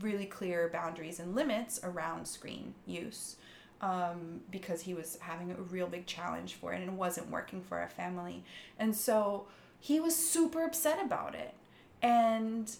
really 0.00 0.26
clear 0.26 0.70
boundaries 0.72 1.18
and 1.18 1.34
limits 1.34 1.80
around 1.82 2.26
screen 2.26 2.74
use 2.86 3.36
um, 3.80 4.40
because 4.50 4.82
he 4.82 4.94
was 4.94 5.18
having 5.20 5.50
a 5.50 5.54
real 5.54 5.86
big 5.86 6.06
challenge 6.06 6.54
for 6.54 6.72
it 6.72 6.80
and 6.80 6.88
it 6.88 6.92
wasn't 6.92 7.30
working 7.30 7.62
for 7.62 7.78
our 7.78 7.88
family. 7.88 8.42
And 8.78 8.96
so 8.96 9.46
he 9.80 10.00
was 10.00 10.16
super 10.16 10.64
upset 10.64 11.04
about 11.04 11.34
it. 11.34 11.54
And 12.02 12.70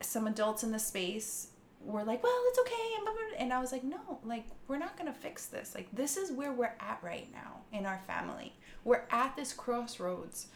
some 0.00 0.26
adults 0.26 0.62
in 0.62 0.72
the 0.72 0.78
space 0.78 1.48
were 1.84 2.04
like, 2.04 2.22
well, 2.22 2.42
it's 2.48 2.58
okay. 2.60 2.72
And, 2.98 3.42
and 3.42 3.52
I 3.52 3.60
was 3.60 3.72
like, 3.72 3.84
no, 3.84 4.20
like, 4.24 4.44
we're 4.68 4.78
not 4.78 4.98
going 4.98 5.12
to 5.12 5.18
fix 5.18 5.46
this. 5.46 5.74
Like, 5.74 5.88
this 5.92 6.16
is 6.16 6.32
where 6.32 6.52
we're 6.52 6.74
at 6.80 6.98
right 7.02 7.28
now 7.32 7.60
in 7.72 7.86
our 7.86 8.00
family. 8.06 8.52
We're 8.84 9.04
at 9.10 9.36
this 9.36 9.52
crossroads 9.52 10.46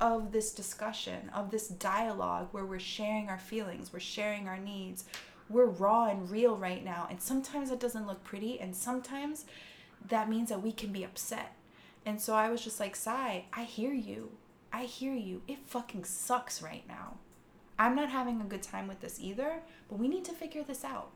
of 0.00 0.32
this 0.32 0.52
discussion, 0.52 1.30
of 1.34 1.50
this 1.50 1.68
dialogue 1.68 2.48
where 2.52 2.64
we're 2.64 2.78
sharing 2.78 3.28
our 3.28 3.38
feelings, 3.38 3.92
we're 3.92 4.00
sharing 4.00 4.48
our 4.48 4.58
needs. 4.58 5.04
We're 5.48 5.66
raw 5.66 6.08
and 6.08 6.30
real 6.30 6.56
right 6.56 6.84
now. 6.84 7.06
And 7.10 7.20
sometimes 7.20 7.70
it 7.70 7.80
doesn't 7.80 8.06
look 8.06 8.24
pretty. 8.24 8.60
And 8.60 8.74
sometimes 8.74 9.44
that 10.08 10.28
means 10.28 10.48
that 10.48 10.62
we 10.62 10.72
can 10.72 10.92
be 10.92 11.04
upset. 11.04 11.54
And 12.06 12.20
so 12.20 12.34
I 12.34 12.50
was 12.50 12.62
just 12.62 12.80
like, 12.80 12.96
Sai, 12.96 13.44
I 13.52 13.64
hear 13.64 13.92
you. 13.92 14.32
I 14.72 14.84
hear 14.84 15.14
you. 15.14 15.42
It 15.46 15.58
fucking 15.66 16.04
sucks 16.04 16.62
right 16.62 16.84
now. 16.88 17.14
I'm 17.78 17.96
not 17.96 18.10
having 18.10 18.40
a 18.40 18.44
good 18.44 18.62
time 18.62 18.86
with 18.86 19.00
this 19.00 19.18
either, 19.20 19.60
but 19.88 19.98
we 19.98 20.08
need 20.08 20.24
to 20.26 20.32
figure 20.32 20.62
this 20.62 20.84
out. 20.84 21.10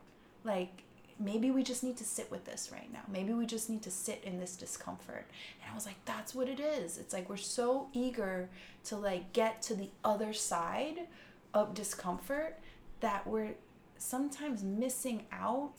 Like, 0.44 0.82
maybe 1.18 1.50
we 1.50 1.62
just 1.62 1.82
need 1.82 1.96
to 1.96 2.04
sit 2.04 2.30
with 2.30 2.44
this 2.44 2.70
right 2.72 2.92
now. 2.92 3.02
Maybe 3.10 3.32
we 3.32 3.46
just 3.46 3.68
need 3.68 3.82
to 3.82 3.90
sit 3.90 4.22
in 4.24 4.38
this 4.38 4.56
discomfort. 4.56 5.26
And 5.62 5.70
I 5.70 5.74
was 5.74 5.86
like, 5.86 6.02
that's 6.04 6.34
what 6.34 6.48
it 6.48 6.60
is. 6.60 6.98
It's 6.98 7.12
like 7.12 7.28
we're 7.28 7.36
so 7.36 7.88
eager 7.92 8.48
to 8.84 8.96
like 8.96 9.32
get 9.32 9.62
to 9.62 9.74
the 9.74 9.90
other 10.04 10.32
side 10.32 11.06
of 11.54 11.74
discomfort 11.74 12.58
that 13.00 13.26
we're 13.26 13.54
sometimes 13.98 14.62
missing 14.62 15.26
out 15.32 15.72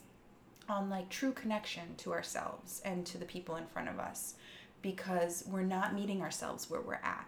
on 0.68 0.90
like 0.90 1.10
true 1.10 1.32
connection 1.32 1.96
to 1.98 2.14
ourselves 2.14 2.82
and 2.86 3.06
to 3.06 3.18
the 3.18 3.26
people 3.26 3.56
in 3.56 3.66
front 3.66 3.90
of 3.90 4.00
us 4.00 4.36
because 4.82 5.44
we're 5.48 5.62
not 5.62 5.94
meeting 5.94 6.22
ourselves 6.22 6.70
where 6.70 6.82
we're 6.82 6.94
at. 6.96 7.28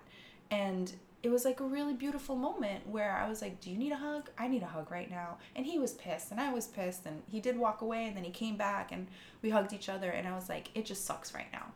And 0.52 0.92
it 1.24 1.30
was 1.30 1.46
like 1.46 1.60
a 1.60 1.64
really 1.64 1.94
beautiful 1.94 2.36
moment 2.36 2.88
where 2.88 3.16
I 3.16 3.28
was 3.30 3.42
like, 3.42 3.62
Do 3.62 3.70
you 3.70 3.78
need 3.78 3.92
a 3.92 3.98
hug? 3.98 4.30
I 4.38 4.48
need 4.48 4.64
a 4.64 4.68
hug 4.68 4.92
right 4.92 5.10
now. 5.10 5.38
And 5.56 5.66
he 5.66 5.80
was 5.80 5.94
pissed 5.94 6.32
and 6.32 6.40
I 6.40 6.52
was 6.54 6.68
pissed 6.68 7.06
and 7.06 7.22
he 7.30 7.40
did 7.40 7.58
walk 7.58 7.82
away 7.82 8.08
and 8.08 8.16
then 8.16 8.24
he 8.24 8.32
came 8.32 8.58
back 8.58 8.92
and 8.92 9.08
we 9.42 9.50
hugged 9.50 9.74
each 9.74 9.90
other 9.90 10.10
and 10.10 10.28
I 10.28 10.36
was 10.36 10.50
like, 10.50 10.70
It 10.76 10.86
just 10.86 11.06
sucks 11.06 11.34
right 11.34 11.52
now. 11.52 11.68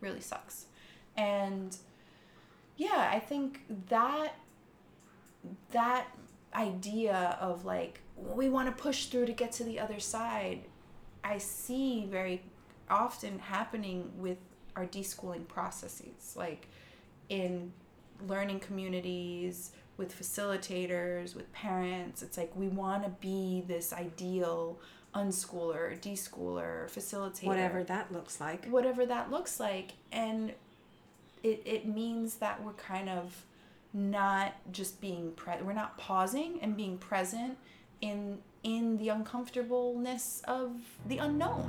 Really 0.00 0.20
sucks. 0.20 0.66
And 1.16 1.76
yeah, 2.76 3.10
I 3.12 3.18
think 3.18 3.62
that 3.88 4.34
that 5.72 6.06
idea 6.54 7.36
of 7.40 7.64
like 7.64 8.00
we 8.34 8.48
want 8.48 8.74
to 8.74 8.82
push 8.82 9.06
through 9.06 9.26
to 9.26 9.32
get 9.32 9.52
to 9.52 9.64
the 9.64 9.78
other 9.78 10.00
side, 10.00 10.60
I 11.24 11.38
see 11.38 12.06
very 12.06 12.42
often 12.90 13.38
happening 13.38 14.10
with 14.16 14.38
our 14.76 14.86
deschooling 14.86 15.46
processes. 15.48 16.34
Like 16.36 16.68
in 17.28 17.72
learning 18.26 18.60
communities, 18.60 19.72
with 19.96 20.18
facilitators, 20.18 21.34
with 21.34 21.52
parents. 21.52 22.22
It's 22.22 22.36
like 22.36 22.52
we 22.56 22.68
want 22.68 23.04
to 23.04 23.10
be 23.10 23.62
this 23.66 23.92
ideal 23.92 24.78
unschooler, 25.14 25.98
deschooler, 26.00 26.90
facilitator. 26.90 27.44
Whatever 27.44 27.84
that 27.84 28.12
looks 28.12 28.40
like. 28.40 28.66
Whatever 28.66 29.06
that 29.06 29.30
looks 29.30 29.60
like. 29.60 29.92
And 30.10 30.52
it, 31.42 31.62
it 31.64 31.86
means 31.86 32.36
that 32.36 32.62
we're 32.62 32.72
kind 32.72 33.08
of 33.08 33.44
not 33.94 34.54
just 34.72 35.00
being 35.02 35.32
pre 35.32 35.52
we're 35.62 35.74
not 35.74 35.98
pausing 35.98 36.58
and 36.62 36.74
being 36.78 36.96
present 36.96 37.58
in 38.02 38.38
in 38.62 38.98
the 38.98 39.08
uncomfortableness 39.08 40.42
of 40.46 40.72
the 41.06 41.18
unknown. 41.18 41.68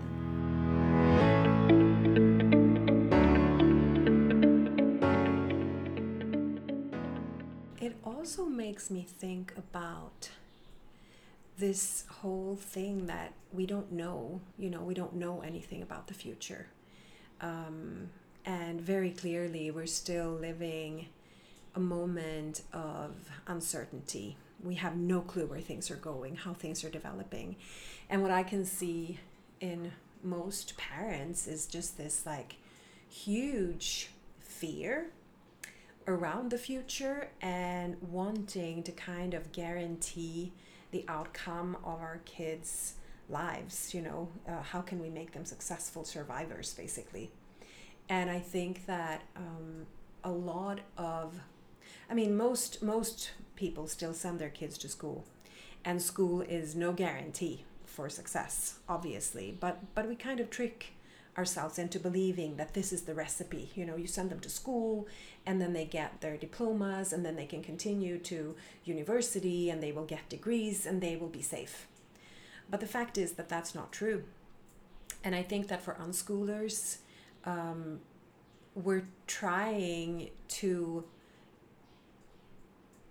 It 7.79 7.95
also 8.03 8.45
makes 8.45 8.89
me 8.91 9.07
think 9.07 9.53
about 9.57 10.29
this 11.57 12.05
whole 12.09 12.55
thing 12.55 13.07
that 13.07 13.33
we 13.51 13.65
don't 13.65 13.91
know, 13.91 14.41
you 14.57 14.69
know, 14.69 14.81
we 14.81 14.93
don't 14.93 15.15
know 15.15 15.41
anything 15.41 15.81
about 15.81 16.07
the 16.07 16.13
future. 16.13 16.67
Um, 17.41 18.09
and 18.45 18.81
very 18.81 19.11
clearly, 19.11 19.71
we're 19.71 19.85
still 19.85 20.31
living 20.31 21.07
a 21.75 21.79
moment 21.79 22.61
of 22.71 23.15
uncertainty. 23.47 24.37
We 24.63 24.75
have 24.75 24.95
no 24.95 25.21
clue 25.21 25.45
where 25.45 25.59
things 25.59 25.91
are 25.91 25.95
going, 25.95 26.35
how 26.35 26.53
things 26.53 26.83
are 26.83 26.89
developing. 26.89 27.57
And 28.09 28.21
what 28.21 28.31
I 28.31 28.43
can 28.43 28.65
see 28.65 29.19
in 29.59 29.91
most 30.23 30.77
parents 30.77 31.47
is 31.47 31.65
just 31.65 31.97
this 31.97 32.25
like 32.25 32.55
huge 33.09 34.09
fear 34.39 35.07
around 36.07 36.49
the 36.51 36.57
future 36.57 37.29
and 37.41 37.95
wanting 38.01 38.83
to 38.83 38.91
kind 38.91 39.33
of 39.33 39.51
guarantee 39.51 40.53
the 40.91 41.05
outcome 41.07 41.77
of 41.83 41.99
our 41.99 42.21
kids' 42.25 42.95
lives. 43.29 43.93
You 43.93 44.01
know, 44.01 44.29
uh, 44.47 44.61
how 44.61 44.81
can 44.81 44.99
we 44.99 45.09
make 45.09 45.31
them 45.31 45.45
successful 45.45 46.03
survivors, 46.03 46.73
basically? 46.73 47.31
And 48.09 48.29
I 48.29 48.39
think 48.39 48.85
that 48.85 49.21
um, 49.35 49.85
a 50.23 50.31
lot 50.31 50.81
of, 50.97 51.39
I 52.09 52.13
mean, 52.13 52.35
most 52.35 52.83
most 52.83 53.31
people 53.55 53.87
still 53.87 54.13
send 54.13 54.39
their 54.39 54.49
kids 54.49 54.77
to 54.79 54.89
school, 54.89 55.25
and 55.85 56.01
school 56.01 56.41
is 56.41 56.75
no 56.75 56.91
guarantee 56.91 57.63
for 57.85 58.09
success, 58.09 58.79
obviously. 58.89 59.55
But 59.59 59.93
but 59.95 60.07
we 60.07 60.15
kind 60.15 60.39
of 60.39 60.49
trick 60.49 60.93
ourselves 61.37 61.79
into 61.79 61.99
believing 61.99 62.57
that 62.57 62.73
this 62.73 62.93
is 62.93 63.03
the 63.03 63.13
recipe. 63.13 63.71
You 63.75 63.85
know, 63.85 63.95
you 63.95 64.07
send 64.07 64.29
them 64.29 64.39
to 64.41 64.49
school 64.49 65.07
and 65.45 65.61
then 65.61 65.73
they 65.73 65.85
get 65.85 66.21
their 66.21 66.37
diplomas 66.37 67.11
and 67.11 67.25
then 67.25 67.35
they 67.35 67.45
can 67.45 67.63
continue 67.63 68.17
to 68.19 68.55
university 68.85 69.69
and 69.69 69.81
they 69.81 69.91
will 69.91 70.05
get 70.05 70.29
degrees 70.29 70.85
and 70.85 71.01
they 71.01 71.15
will 71.15 71.29
be 71.29 71.41
safe. 71.41 71.87
But 72.69 72.79
the 72.79 72.87
fact 72.87 73.17
is 73.17 73.33
that 73.33 73.49
that's 73.49 73.73
not 73.73 73.91
true. 73.91 74.23
And 75.23 75.33
I 75.33 75.41
think 75.41 75.67
that 75.69 75.81
for 75.81 75.95
unschoolers, 75.95 76.97
um, 77.45 77.99
we're 78.75 79.07
trying 79.27 80.29
to 80.49 81.03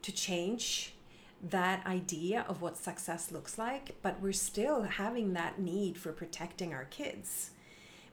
to 0.03 0.13
change 0.13 0.95
that 1.43 1.85
idea 1.87 2.45
of 2.49 2.63
what 2.63 2.77
success 2.77 3.33
looks 3.33 3.59
like, 3.59 3.97
but 4.03 4.21
we're 4.21 4.33
still 4.33 4.83
having 4.83 5.33
that 5.33 5.59
need 5.59 5.99
for 5.99 6.13
protecting 6.13 6.73
our 6.73 6.85
kids 6.85 7.51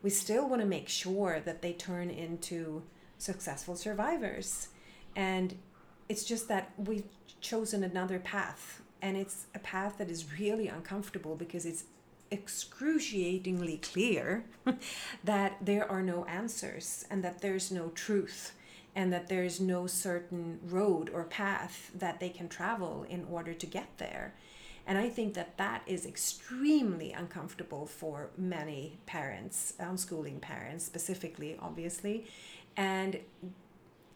we 0.02 0.10
still 0.10 0.48
want 0.48 0.62
to 0.62 0.68
make 0.68 0.88
sure 0.88 1.40
that 1.42 1.62
they 1.62 1.74
turn 1.74 2.10
into 2.10 2.84
successful 3.18 3.76
survivors. 3.76 4.70
And 5.16 5.56
it's 6.08 6.24
just 6.24 6.48
that 6.48 6.72
we've 6.78 7.04
chosen 7.42 7.84
another 7.84 8.20
path. 8.20 8.82
And 9.02 9.18
it's 9.18 9.48
a 9.56 9.60
path 9.60 9.98
that 9.98 10.10
is 10.10 10.40
really 10.40 10.68
uncomfortable 10.68 11.36
because 11.36 11.66
it's 11.66 11.84
excruciatingly 12.32 13.78
clear 13.78 14.46
that 15.24 15.58
there 15.62 15.90
are 15.90 16.02
no 16.02 16.26
answers 16.26 17.06
and 17.10 17.24
that 17.24 17.42
there's 17.42 17.72
no 17.72 17.90
truth 17.90 18.54
and 18.96 19.14
that 19.14 19.28
there's 19.28 19.60
no 19.60 19.88
certain 19.88 20.60
road 20.64 21.10
or 21.14 21.24
path 21.24 21.92
that 21.96 22.20
they 22.20 22.30
can 22.30 22.50
travel 22.50 23.06
in 23.10 23.26
order 23.30 23.54
to 23.54 23.66
get 23.66 23.98
there. 23.98 24.34
And 24.88 24.98
I 24.98 25.10
think 25.10 25.36
that 25.36 25.58
that 25.58 25.84
is 25.86 26.06
extremely 26.06 27.12
uncomfortable 27.12 27.86
for 27.86 28.32
many 28.38 28.98
parents, 29.06 29.74
um, 29.80 29.96
unschooling 29.96 30.42
parents 30.42 30.84
specifically, 30.84 31.58
obviously. 31.62 32.26
And 32.76 33.20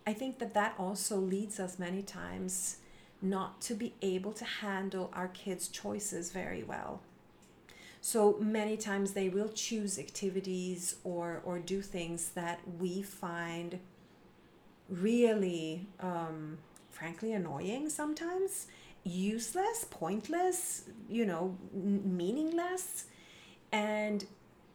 I 0.08 0.14
think 0.14 0.40
that 0.40 0.54
that 0.56 0.74
also 0.80 1.18
leads 1.18 1.60
us 1.60 1.78
many 1.78 2.02
times 2.02 2.78
not 3.22 3.62
to 3.62 3.76
be 3.76 3.94
able 4.02 4.34
to 4.34 4.46
handle 4.46 5.12
our 5.14 5.28
kids' 5.30 5.68
choices 5.68 6.32
very 6.32 6.64
well. 6.64 7.02
So 8.02 8.38
many 8.40 8.76
times 8.76 9.14
they 9.14 9.30
will 9.30 9.48
choose 9.48 9.98
activities 9.98 10.96
or, 11.06 11.42
or 11.46 11.60
do 11.60 11.82
things 11.82 12.30
that 12.30 12.60
we 12.80 13.02
find 13.02 13.80
really, 15.02 15.88
um, 16.00 16.58
frankly, 16.90 17.34
annoying 17.34 17.90
sometimes 17.90 18.68
useless, 19.04 19.86
pointless, 19.90 20.86
you 21.10 21.26
know, 21.26 21.58
n- 21.74 22.02
meaningless. 22.18 23.06
And 23.72 24.26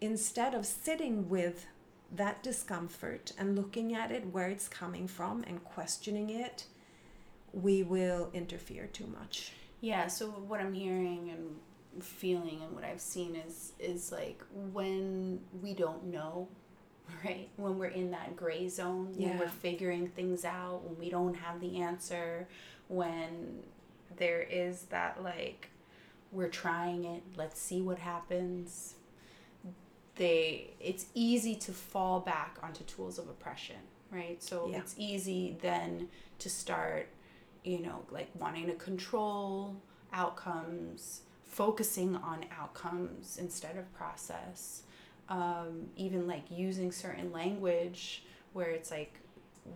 instead 0.01 0.55
of 0.55 0.67
sitting 0.67 1.29
with 1.29 1.67
that 2.15 2.43
discomfort 2.43 3.33
and 3.39 3.57
looking 3.57 3.95
at 3.95 4.11
it 4.11 4.27
where 4.33 4.49
it's 4.49 4.69
coming 4.69 5.07
from 5.07 5.45
and 5.47 5.63
questioning 5.65 6.31
it, 6.31 6.65
we 7.53 7.83
will 7.83 8.31
interfere 8.33 8.87
too 8.87 9.07
much. 9.07 9.53
Yeah, 9.81 10.07
so 10.09 10.27
what 10.27 10.61
I'm 10.61 10.75
hearing 10.75 11.31
and 11.31 12.05
feeling 12.05 12.61
and 12.63 12.75
what 12.75 12.85
I've 12.85 13.01
seen 13.01 13.35
is 13.37 13.73
is 13.79 14.13
like 14.13 14.43
when 14.73 15.41
we 15.63 15.75
don't 15.75 16.05
know, 16.05 16.49
right? 17.25 17.49
When 17.57 17.79
we're 17.79 17.87
in 17.87 18.11
that 18.13 18.37
gray 18.37 18.69
zone, 18.69 19.15
yeah. 19.17 19.29
when 19.29 19.39
we're 19.39 19.49
figuring 19.49 20.09
things 20.09 20.45
out, 20.45 20.83
when 20.85 20.99
we 20.99 21.11
don't 21.11 21.35
have 21.35 21.61
the 21.61 21.81
answer, 21.81 22.47
when 22.89 23.63
there 24.17 24.43
is 24.43 24.83
that 24.85 25.23
like 25.23 25.71
we're 26.33 26.49
trying 26.49 27.05
it 27.05 27.23
let's 27.37 27.61
see 27.61 27.81
what 27.81 27.99
happens 27.99 28.95
they 30.17 30.71
it's 30.81 31.07
easy 31.15 31.55
to 31.55 31.73
fall 31.73 32.21
back 32.21 32.59
onto 32.63 32.85
tools 32.85 33.19
of 33.19 33.29
oppression 33.29 33.77
right 34.11 34.43
so 34.43 34.69
yeah. 34.71 34.79
it's 34.79 34.95
easy 34.99 35.57
then 35.63 36.09
to 36.39 36.51
start 36.51 37.09
you 37.65 37.79
know 37.81 38.03
like 38.11 38.29
wanting 38.39 38.67
to 38.67 38.75
control 38.75 39.77
outcomes 40.13 41.23
focusing 41.45 42.17
on 42.17 42.45
outcomes 42.59 43.39
instead 43.41 43.77
of 43.77 43.93
process 43.95 44.83
um, 45.29 45.89
even 45.97 46.27
like 46.27 46.45
using 46.51 46.91
certain 46.93 47.33
language 47.33 48.25
where 48.53 48.71
it's 48.71 48.91
like 48.91 49.15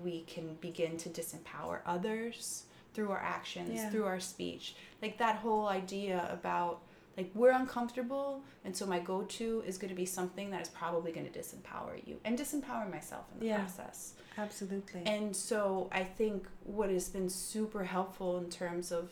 we 0.02 0.22
can 0.22 0.54
begin 0.60 0.96
to 0.96 1.08
disempower 1.10 1.80
others 1.84 2.64
through 2.94 3.10
our 3.10 3.18
actions 3.20 3.70
Yeah. 3.74 3.90
through 3.90 4.04
our 4.06 4.20
speech 4.20 4.74
like 5.02 5.18
that 5.18 5.36
whole 5.36 5.66
idea 5.68 6.26
about 6.30 6.80
like 7.16 7.30
we're 7.34 7.50
uncomfortable 7.52 8.42
and 8.64 8.74
so 8.74 8.86
my 8.86 8.98
go-to 8.98 9.62
is 9.66 9.76
going 9.76 9.90
to 9.90 9.94
be 9.94 10.06
something 10.06 10.50
that 10.50 10.62
is 10.62 10.68
probably 10.68 11.12
going 11.12 11.30
to 11.30 11.38
disempower 11.38 12.06
you 12.06 12.16
and 12.24 12.38
disempower 12.38 12.90
myself 12.90 13.26
in 13.34 13.40
the 13.40 13.46
Yeah. 13.46 13.58
process 13.58 14.14
Absolutely. 14.38 15.02
and 15.04 15.36
so 15.36 15.88
I 15.92 16.04
think 16.04 16.46
what 16.64 16.88
has 16.88 17.10
been 17.10 17.28
super 17.28 17.84
helpful 17.84 18.38
in 18.38 18.48
terms 18.48 18.92
of 18.92 19.10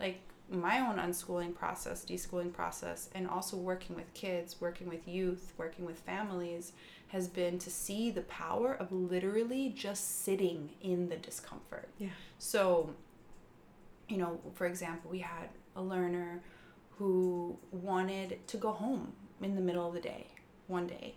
like 0.00 0.20
my 0.50 0.80
own 0.80 0.96
unschooling 0.96 1.54
process, 1.54 2.04
deschooling 2.04 2.52
process, 2.52 3.08
and 3.14 3.28
also 3.28 3.56
working 3.56 3.96
with 3.96 4.12
kids, 4.14 4.60
working 4.60 4.88
with 4.88 5.08
youth, 5.08 5.52
working 5.56 5.84
with 5.84 5.98
families 6.00 6.72
has 7.08 7.28
been 7.28 7.58
to 7.60 7.70
see 7.70 8.10
the 8.10 8.22
power 8.22 8.74
of 8.74 8.90
literally 8.90 9.72
just 9.76 10.24
sitting 10.24 10.70
in 10.80 11.08
the 11.08 11.16
discomfort. 11.16 11.88
Yeah. 11.98 12.08
So, 12.38 12.90
you 14.08 14.16
know, 14.16 14.40
for 14.54 14.66
example, 14.66 15.10
we 15.10 15.20
had 15.20 15.48
a 15.76 15.82
learner 15.82 16.42
who 16.98 17.56
wanted 17.70 18.38
to 18.48 18.56
go 18.56 18.72
home 18.72 19.12
in 19.42 19.54
the 19.54 19.60
middle 19.60 19.86
of 19.86 19.94
the 19.94 20.00
day 20.00 20.26
one 20.66 20.86
day 20.86 21.14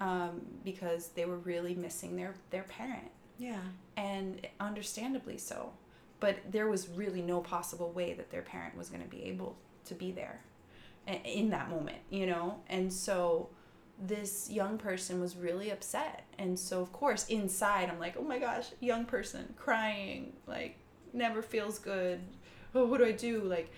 um, 0.00 0.40
because 0.64 1.08
they 1.08 1.24
were 1.24 1.38
really 1.38 1.74
missing 1.74 2.16
their, 2.16 2.34
their 2.50 2.64
parent 2.64 3.10
yeah. 3.38 3.60
and 3.96 4.46
understandably 4.60 5.38
so. 5.38 5.72
But 6.22 6.36
there 6.52 6.68
was 6.68 6.88
really 6.88 7.20
no 7.20 7.40
possible 7.40 7.90
way 7.90 8.12
that 8.12 8.30
their 8.30 8.42
parent 8.42 8.76
was 8.76 8.88
going 8.88 9.02
to 9.02 9.08
be 9.08 9.24
able 9.24 9.56
to 9.86 9.94
be 9.94 10.12
there 10.12 10.40
in 11.24 11.50
that 11.50 11.68
moment, 11.68 11.98
you 12.10 12.26
know? 12.26 12.60
And 12.68 12.92
so 12.92 13.48
this 14.00 14.48
young 14.48 14.78
person 14.78 15.20
was 15.20 15.36
really 15.36 15.70
upset. 15.70 16.22
And 16.38 16.56
so, 16.56 16.80
of 16.80 16.92
course, 16.92 17.26
inside, 17.26 17.90
I'm 17.90 17.98
like, 17.98 18.14
oh 18.16 18.22
my 18.22 18.38
gosh, 18.38 18.66
young 18.78 19.04
person 19.04 19.52
crying, 19.56 20.32
like, 20.46 20.78
never 21.12 21.42
feels 21.42 21.80
good. 21.80 22.20
Oh, 22.74 22.86
what 22.86 22.98
do 22.98 23.04
I 23.06 23.12
do? 23.12 23.40
Like, 23.42 23.70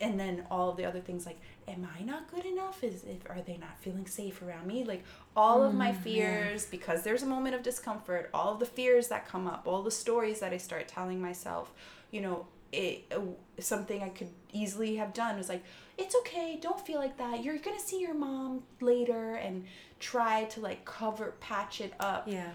and 0.00 0.18
then 0.20 0.44
all 0.50 0.70
of 0.70 0.76
the 0.76 0.84
other 0.84 1.00
things 1.00 1.26
like, 1.26 1.38
am 1.66 1.86
I 1.98 2.02
not 2.02 2.30
good 2.30 2.44
enough? 2.44 2.84
Is 2.84 3.02
if 3.04 3.28
are 3.28 3.40
they 3.44 3.56
not 3.56 3.78
feeling 3.80 4.06
safe 4.06 4.42
around 4.42 4.66
me? 4.66 4.84
Like 4.84 5.04
all 5.36 5.62
of 5.64 5.74
my 5.74 5.88
Mm, 5.90 5.94
yeah. 5.94 6.02
fears, 6.02 6.66
because 6.66 7.02
there's 7.02 7.22
a 7.22 7.26
moment 7.26 7.54
of 7.54 7.62
discomfort, 7.62 8.30
all 8.32 8.52
of 8.54 8.60
the 8.60 8.66
fears 8.66 9.08
that 9.08 9.26
come 9.26 9.46
up, 9.46 9.62
all 9.66 9.82
the 9.82 9.90
stories 9.90 10.40
that 10.40 10.52
I 10.52 10.58
start 10.58 10.86
telling 10.88 11.20
myself, 11.20 11.72
you 12.10 12.20
know, 12.20 12.46
it 12.72 13.04
uh, 13.14 13.20
something 13.60 14.02
I 14.02 14.08
could 14.10 14.30
easily 14.52 14.96
have 14.96 15.12
done 15.12 15.36
was 15.36 15.48
like, 15.48 15.62
it's 15.98 16.14
okay, 16.16 16.58
don't 16.60 16.80
feel 16.80 16.98
like 16.98 17.16
that. 17.18 17.42
You're 17.44 17.58
gonna 17.58 17.80
see 17.80 18.00
your 18.00 18.14
mom 18.14 18.62
later, 18.80 19.34
and 19.34 19.64
try 20.00 20.44
to 20.44 20.60
like 20.60 20.84
cover, 20.84 21.34
patch 21.40 21.80
it 21.80 21.92
up 22.00 22.28
Yeah. 22.28 22.50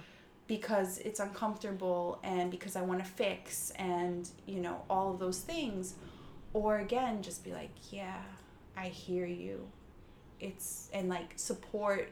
Because 0.48 0.98
it's 1.00 1.20
uncomfortable 1.20 2.20
and 2.24 2.50
because 2.50 2.76
I 2.76 2.82
want 2.82 3.00
to 3.00 3.06
fix 3.06 3.72
and 3.76 4.30
you 4.46 4.60
know 4.62 4.82
all 4.90 5.12
of 5.12 5.20
those 5.20 5.40
things 5.42 5.96
or 6.54 6.78
again 6.80 7.22
just 7.22 7.44
be 7.44 7.52
like 7.54 7.72
yeah 7.92 8.22
I 8.76 8.88
hear 8.88 9.26
you 9.26 9.68
it's 10.40 10.90
and 10.94 11.10
like 11.10 11.34
support 11.36 12.10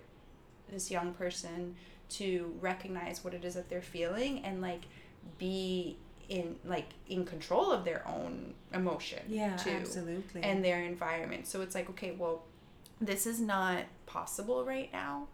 this 0.70 0.90
young 0.92 1.14
person 1.14 1.76
to 2.10 2.54
recognize 2.60 3.24
what 3.24 3.34
it 3.34 3.46
is 3.46 3.54
that 3.54 3.70
they're 3.70 3.82
feeling 3.82 4.44
and 4.44 4.62
like 4.62 4.82
be 5.38 5.98
in 6.28 6.56
like 6.66 6.90
in 7.08 7.24
control 7.26 7.72
of 7.72 7.86
their 7.86 8.06
own 8.08 8.54
emotion 8.74 9.20
Yeah. 9.28 9.56
too 9.58 9.70
Absolutely. 9.70 10.42
and 10.42 10.64
their 10.64 10.84
environment. 10.84 11.48
So 11.48 11.62
it's 11.62 11.76
like, 11.76 11.90
okay, 11.92 12.16
well, 12.18 12.44
this 13.00 13.28
is 13.28 13.40
not 13.40 13.84
possible 14.08 14.66
right 14.66 14.92
now, 14.92 15.28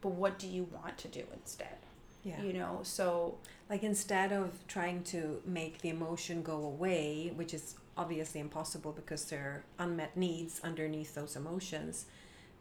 but 0.00 0.10
what 0.10 0.38
do 0.38 0.46
you 0.46 0.68
want 0.72 0.98
to 0.98 1.08
do 1.08 1.24
instead? 1.34 1.78
Yeah. 2.22 2.40
You 2.42 2.52
know, 2.52 2.80
so 2.82 3.38
Like 3.68 3.84
instead 3.84 4.32
of 4.32 4.50
trying 4.66 5.04
to 5.04 5.40
make 5.46 5.80
the 5.80 5.90
emotion 5.90 6.42
go 6.42 6.56
away, 6.64 7.32
which 7.36 7.54
is 7.54 7.76
obviously 7.96 8.40
impossible 8.40 8.92
because 8.92 9.24
there 9.26 9.40
are 9.78 9.84
unmet 9.84 10.16
needs 10.16 10.60
underneath 10.64 11.14
those 11.14 11.36
emotions, 11.36 12.06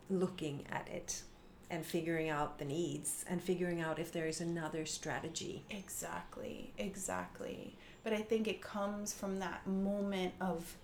looking 0.10 0.66
at 0.72 0.88
it 0.88 1.24
and 1.72 1.86
figuring 1.86 2.30
out 2.30 2.58
the 2.60 2.66
needs 2.66 3.26
and 3.30 3.42
figuring 3.42 3.80
out 3.82 4.00
if 4.00 4.12
there 4.12 4.28
is 4.28 4.42
another 4.42 4.86
strategy. 4.86 5.64
exactly, 5.70 6.72
exactly. 6.78 7.76
But 8.04 8.14
I 8.14 8.22
think 8.22 8.48
it 8.48 8.62
comes 8.62 9.14
from 9.14 9.40
that 9.40 9.66
moment 9.68 10.34
of 10.42 10.76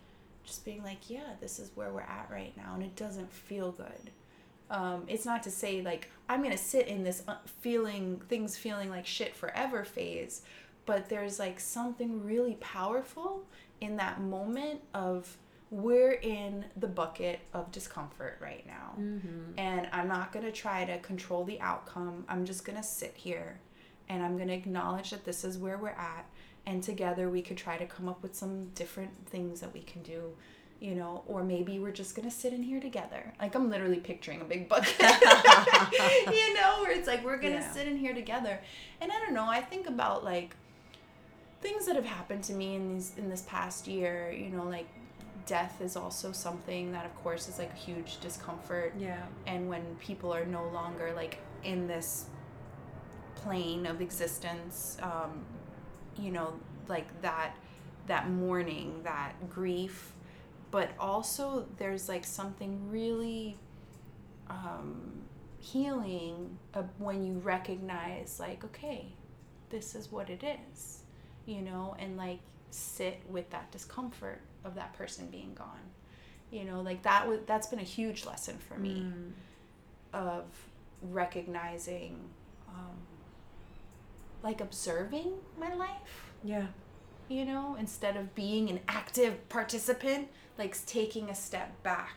just 0.43 0.63
being 0.65 0.83
like, 0.83 1.09
yeah, 1.09 1.33
this 1.41 1.59
is 1.59 1.71
where 1.75 1.91
we're 1.91 2.01
at 2.01 2.27
right 2.31 2.55
now, 2.55 2.73
and 2.75 2.83
it 2.83 2.95
doesn't 2.95 3.31
feel 3.31 3.71
good. 3.71 4.11
Um, 4.69 5.03
it's 5.07 5.25
not 5.25 5.43
to 5.43 5.51
say 5.51 5.81
like 5.81 6.09
I'm 6.27 6.41
gonna 6.41 6.57
sit 6.57 6.87
in 6.87 7.03
this 7.03 7.23
uh, 7.27 7.35
feeling 7.61 8.21
things 8.29 8.57
feeling 8.57 8.89
like 8.89 9.05
shit 9.05 9.35
forever 9.35 9.83
phase, 9.85 10.41
but 10.85 11.09
there's 11.09 11.39
like 11.39 11.59
something 11.59 12.23
really 12.23 12.55
powerful 12.55 13.43
in 13.81 13.97
that 13.97 14.21
moment 14.21 14.81
of 14.93 15.37
we're 15.71 16.13
in 16.13 16.63
the 16.77 16.87
bucket 16.87 17.39
of 17.53 17.71
discomfort 17.71 18.37
right 18.41 18.65
now 18.67 18.93
Mm-hmm. 18.99 19.57
and 19.59 19.89
I'm 19.91 20.07
not 20.07 20.31
to 20.45 20.51
try 20.51 20.85
to 20.85 20.99
control 20.99 21.43
the 21.43 21.59
outcome. 21.59 22.23
I'm 22.29 22.45
just 22.45 22.63
to 22.77 22.83
sit 22.83 23.13
here 23.15 23.59
and 24.07 24.23
I'm 24.23 24.37
to 24.47 24.53
acknowledge 24.53 25.09
that 25.09 25.25
this 25.25 25.43
is 25.43 25.57
where 25.57 25.77
we're 25.77 25.89
at 25.89 26.25
and 26.65 26.81
together 26.81 27.29
we 27.29 27.41
could 27.41 27.57
try 27.57 27.77
to 27.77 27.85
come 27.85 28.07
up 28.07 28.23
with 28.23 28.35
some 28.35 28.69
different 28.69 29.27
things 29.27 29.59
that 29.59 29.73
we 29.73 29.81
can 29.81 30.01
do, 30.03 30.33
you 30.81 30.93
know, 30.95 31.23
or 31.27 31.43
maybe 31.43 31.79
we're 31.79 31.91
just 31.91 32.15
to 32.29 32.35
sit 32.35 32.53
in 32.53 32.61
here 32.63 32.79
together. 32.81 33.33
Like 33.39 33.55
I'm 33.55 33.69
literally 33.69 33.99
picturing 33.99 34.41
a 34.41 34.45
big 34.45 34.67
bucket. 34.69 34.99
you 34.99 36.53
know, 36.53 36.81
where 36.81 36.91
it's 36.91 37.07
like 37.07 37.23
we're 37.23 37.37
to 37.53 37.59
Yeah. 37.59 37.71
sit 37.73 37.87
in 37.87 37.97
here 37.97 38.13
together. 38.13 38.59
And 39.01 39.11
I 39.11 39.19
don't 39.19 39.33
know, 39.33 39.45
I 39.47 39.61
think 39.61 39.87
about 39.87 40.23
like 40.23 40.55
things 41.61 41.85
that 41.87 41.95
have 41.95 42.05
happened 42.05 42.43
to 42.45 42.53
me 42.53 42.75
in 42.75 42.93
these 42.93 43.13
in 43.17 43.29
this 43.29 43.41
past 43.43 43.87
year, 43.87 44.31
you 44.31 44.49
know, 44.49 44.63
like 44.65 44.87
death 45.45 45.79
is 45.81 45.95
also 45.95 46.31
something 46.31 46.91
that 46.91 47.05
of 47.05 47.15
course 47.23 47.47
is 47.47 47.59
like 47.59 47.71
a 47.71 47.75
huge 47.75 48.19
discomfort 48.19 48.93
Yeah. 48.97 49.21
and 49.45 49.69
when 49.69 49.83
people 49.99 50.33
are 50.33 50.43
no 50.45 50.67
longer 50.69 51.13
like 51.15 51.37
in 51.63 51.85
this 51.87 52.25
plane 53.35 53.85
of 53.85 54.01
existence 54.01 54.97
um, 55.03 55.43
you 56.17 56.31
know 56.31 56.53
like 56.87 57.05
that 57.21 57.51
that 58.07 58.29
mourning 58.29 59.01
that 59.03 59.33
grief 59.49 60.13
but 60.71 60.89
also 60.99 61.65
there's 61.77 62.07
like 62.09 62.25
something 62.25 62.89
really 62.91 63.57
um, 64.49 65.21
healing 65.59 66.57
when 66.97 67.23
you 67.25 67.33
recognize 67.39 68.37
like 68.39 68.63
okay 68.63 69.07
this 69.69 69.95
is 69.95 70.11
what 70.11 70.29
it 70.29 70.43
is 70.43 70.99
you 71.45 71.61
know 71.61 71.95
and 71.99 72.17
like 72.17 72.39
sit 72.69 73.21
with 73.29 73.49
that 73.49 73.71
discomfort 73.71 74.41
of 74.63 74.75
that 74.75 74.93
person 74.93 75.27
being 75.31 75.53
gone 75.55 75.79
you 76.51 76.63
know 76.63 76.81
like 76.81 77.01
that 77.03 77.27
was 77.27 77.39
that's 77.47 77.67
been 77.67 77.79
a 77.79 77.83
huge 77.83 78.25
lesson 78.25 78.57
for 78.57 78.77
me 78.77 79.05
Mm. 79.05 79.31
of 80.13 80.43
recognizing 81.01 82.19
um, 82.69 82.97
like 84.43 84.61
observing 84.61 85.33
my 85.59 85.73
life 85.73 86.31
Yeah. 86.43 86.67
you 87.27 87.45
know 87.45 87.75
instead 87.79 88.15
of 88.17 88.35
being 88.35 88.69
an 88.69 88.79
active 88.87 89.47
participant 89.49 90.27
like 90.57 90.77
taking 90.85 91.29
a 91.29 91.35
step 91.35 91.81
back 91.83 92.15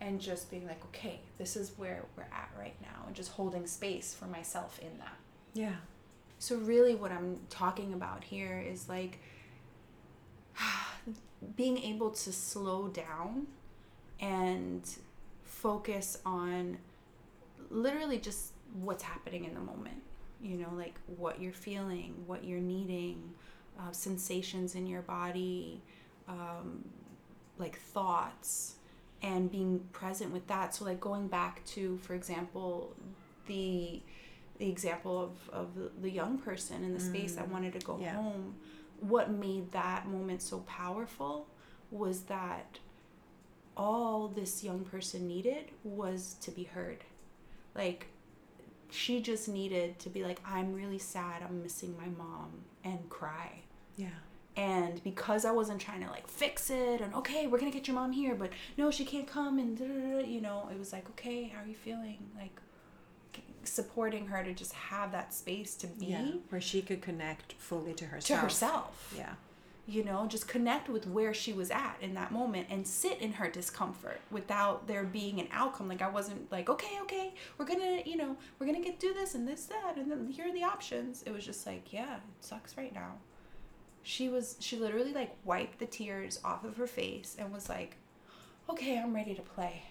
and 0.00 0.20
just 0.20 0.50
being 0.50 0.66
like 0.66 0.82
okay 0.86 1.20
this 1.38 1.56
is 1.56 1.72
where 1.76 2.04
we're 2.16 2.22
at 2.24 2.50
right 2.58 2.76
now 2.80 3.04
and 3.06 3.14
just 3.16 3.32
holding 3.32 3.66
space 3.66 4.14
for 4.14 4.26
myself 4.26 4.78
in 4.80 4.96
that 4.98 5.16
Yeah. 5.54 5.76
so 6.38 6.56
really 6.56 6.94
what 6.94 7.10
I'm 7.12 7.40
talking 7.50 7.92
about 7.94 8.24
here 8.24 8.58
is 8.66 8.88
like 8.88 9.18
being 11.56 11.78
able 11.78 12.10
to 12.10 12.32
slow 12.32 12.88
down 12.88 13.46
and 14.20 14.82
focus 15.44 16.18
on 16.26 16.78
literally 17.70 18.18
just 18.18 18.52
what's 18.80 19.02
happening 19.02 19.44
in 19.44 19.54
the 19.54 19.60
moment. 19.60 20.02
You 20.42 20.56
know, 20.56 20.72
like 20.76 20.94
what 21.16 21.40
you're 21.40 21.52
feeling, 21.52 22.14
what 22.26 22.44
you're 22.44 22.60
needing, 22.60 23.32
uh, 23.78 23.90
sensations 23.92 24.74
in 24.74 24.86
your 24.86 25.02
body, 25.02 25.80
um, 26.28 26.84
like 27.58 27.78
thoughts, 27.78 28.74
and 29.22 29.50
being 29.50 29.80
present 29.92 30.32
with 30.32 30.46
that. 30.48 30.74
So, 30.74 30.84
like 30.84 31.00
going 31.00 31.28
back 31.28 31.64
to, 31.66 31.98
for 31.98 32.14
example, 32.14 32.94
the 33.46 34.00
the 34.58 34.68
example 34.68 35.20
of, 35.22 35.50
of 35.54 36.02
the- 36.02 36.10
young 36.10 36.36
person 36.38 36.82
in 36.82 36.92
the 36.92 36.98
space 37.00 37.34
that 37.36 37.46
Mm, 37.48 37.52
wanted 37.52 37.72
to 37.74 37.86
go 37.86 37.96
yeah. 38.00 38.14
home 38.14 38.56
what 39.00 39.30
made 39.30 39.70
that 39.70 40.08
moment 40.08 40.42
so 40.42 40.58
powerful 40.66 41.46
was 41.92 42.22
that 42.22 42.80
all 43.76 44.26
this 44.26 44.64
young 44.64 44.84
person 44.84 45.28
needed 45.28 45.66
was 45.84 46.34
to 46.40 46.50
be 46.50 46.64
heard 46.64 47.04
like 47.76 48.08
she 48.90 49.20
just 49.20 49.48
needed 49.48 49.96
to 50.00 50.08
be 50.10 50.24
like 50.24 50.40
i'm 50.44 50.72
really 50.74 50.98
sad 50.98 51.42
i'm 51.42 51.62
missing 51.62 51.94
my 51.96 52.08
mom 52.18 52.50
and 52.82 53.08
cry 53.08 53.60
Yeah. 53.96 54.08
And 54.58 55.02
because 55.04 55.44
I 55.44 55.52
wasn't 55.52 55.80
trying 55.80 56.02
to 56.02 56.10
like 56.10 56.26
fix 56.26 56.68
it 56.68 57.00
and 57.00 57.14
okay, 57.14 57.46
we're 57.46 57.60
gonna 57.60 57.70
get 57.70 57.86
your 57.86 57.94
mom 57.94 58.10
here, 58.10 58.34
but 58.34 58.50
no, 58.76 58.90
she 58.90 59.04
can't 59.04 59.28
come 59.28 59.58
and 59.60 59.78
da, 59.78 59.86
da, 59.86 60.20
da, 60.20 60.26
you 60.26 60.40
know, 60.40 60.68
it 60.72 60.78
was 60.78 60.92
like 60.92 61.08
okay, 61.10 61.44
how 61.44 61.62
are 61.62 61.66
you 61.66 61.76
feeling? 61.76 62.18
Like 62.36 62.60
supporting 63.62 64.26
her 64.26 64.42
to 64.42 64.52
just 64.52 64.72
have 64.72 65.12
that 65.12 65.32
space 65.32 65.76
to 65.76 65.86
be 65.86 66.06
yeah, 66.06 66.30
where 66.48 66.60
she 66.60 66.82
could 66.82 67.02
connect 67.02 67.52
fully 67.52 67.94
to 67.94 68.06
herself. 68.06 68.40
to 68.40 68.44
herself. 68.44 69.14
Yeah. 69.16 69.34
You 69.86 70.04
know, 70.04 70.26
just 70.26 70.48
connect 70.48 70.88
with 70.88 71.06
where 71.06 71.32
she 71.32 71.52
was 71.52 71.70
at 71.70 71.96
in 72.02 72.12
that 72.14 72.30
moment 72.30 72.66
and 72.68 72.86
sit 72.86 73.20
in 73.20 73.32
her 73.34 73.48
discomfort 73.48 74.20
without 74.30 74.86
there 74.86 75.04
being 75.04 75.40
an 75.40 75.48
outcome. 75.50 75.88
Like 75.88 76.02
I 76.02 76.08
wasn't 76.08 76.50
like, 76.52 76.68
okay, 76.68 76.98
okay, 77.02 77.32
we're 77.56 77.64
gonna, 77.64 78.02
you 78.04 78.16
know, 78.16 78.36
we're 78.58 78.66
gonna 78.66 78.82
get 78.82 78.98
do 78.98 79.14
this 79.14 79.34
and 79.34 79.46
this, 79.46 79.66
that, 79.66 79.96
and 79.96 80.10
then 80.10 80.28
here 80.28 80.48
are 80.48 80.52
the 80.52 80.64
options. 80.64 81.22
It 81.22 81.32
was 81.32 81.44
just 81.44 81.64
like, 81.66 81.92
yeah, 81.92 82.16
it 82.16 82.22
sucks 82.40 82.76
right 82.76 82.92
now. 82.92 83.14
She 84.02 84.28
was 84.28 84.56
she 84.60 84.76
literally 84.76 85.12
like 85.12 85.36
wiped 85.44 85.78
the 85.78 85.86
tears 85.86 86.40
off 86.44 86.64
of 86.64 86.76
her 86.76 86.86
face 86.86 87.36
and 87.38 87.52
was 87.52 87.68
like, 87.68 87.96
Okay, 88.70 88.98
I'm 88.98 89.14
ready 89.14 89.34
to 89.34 89.42
play. 89.42 89.82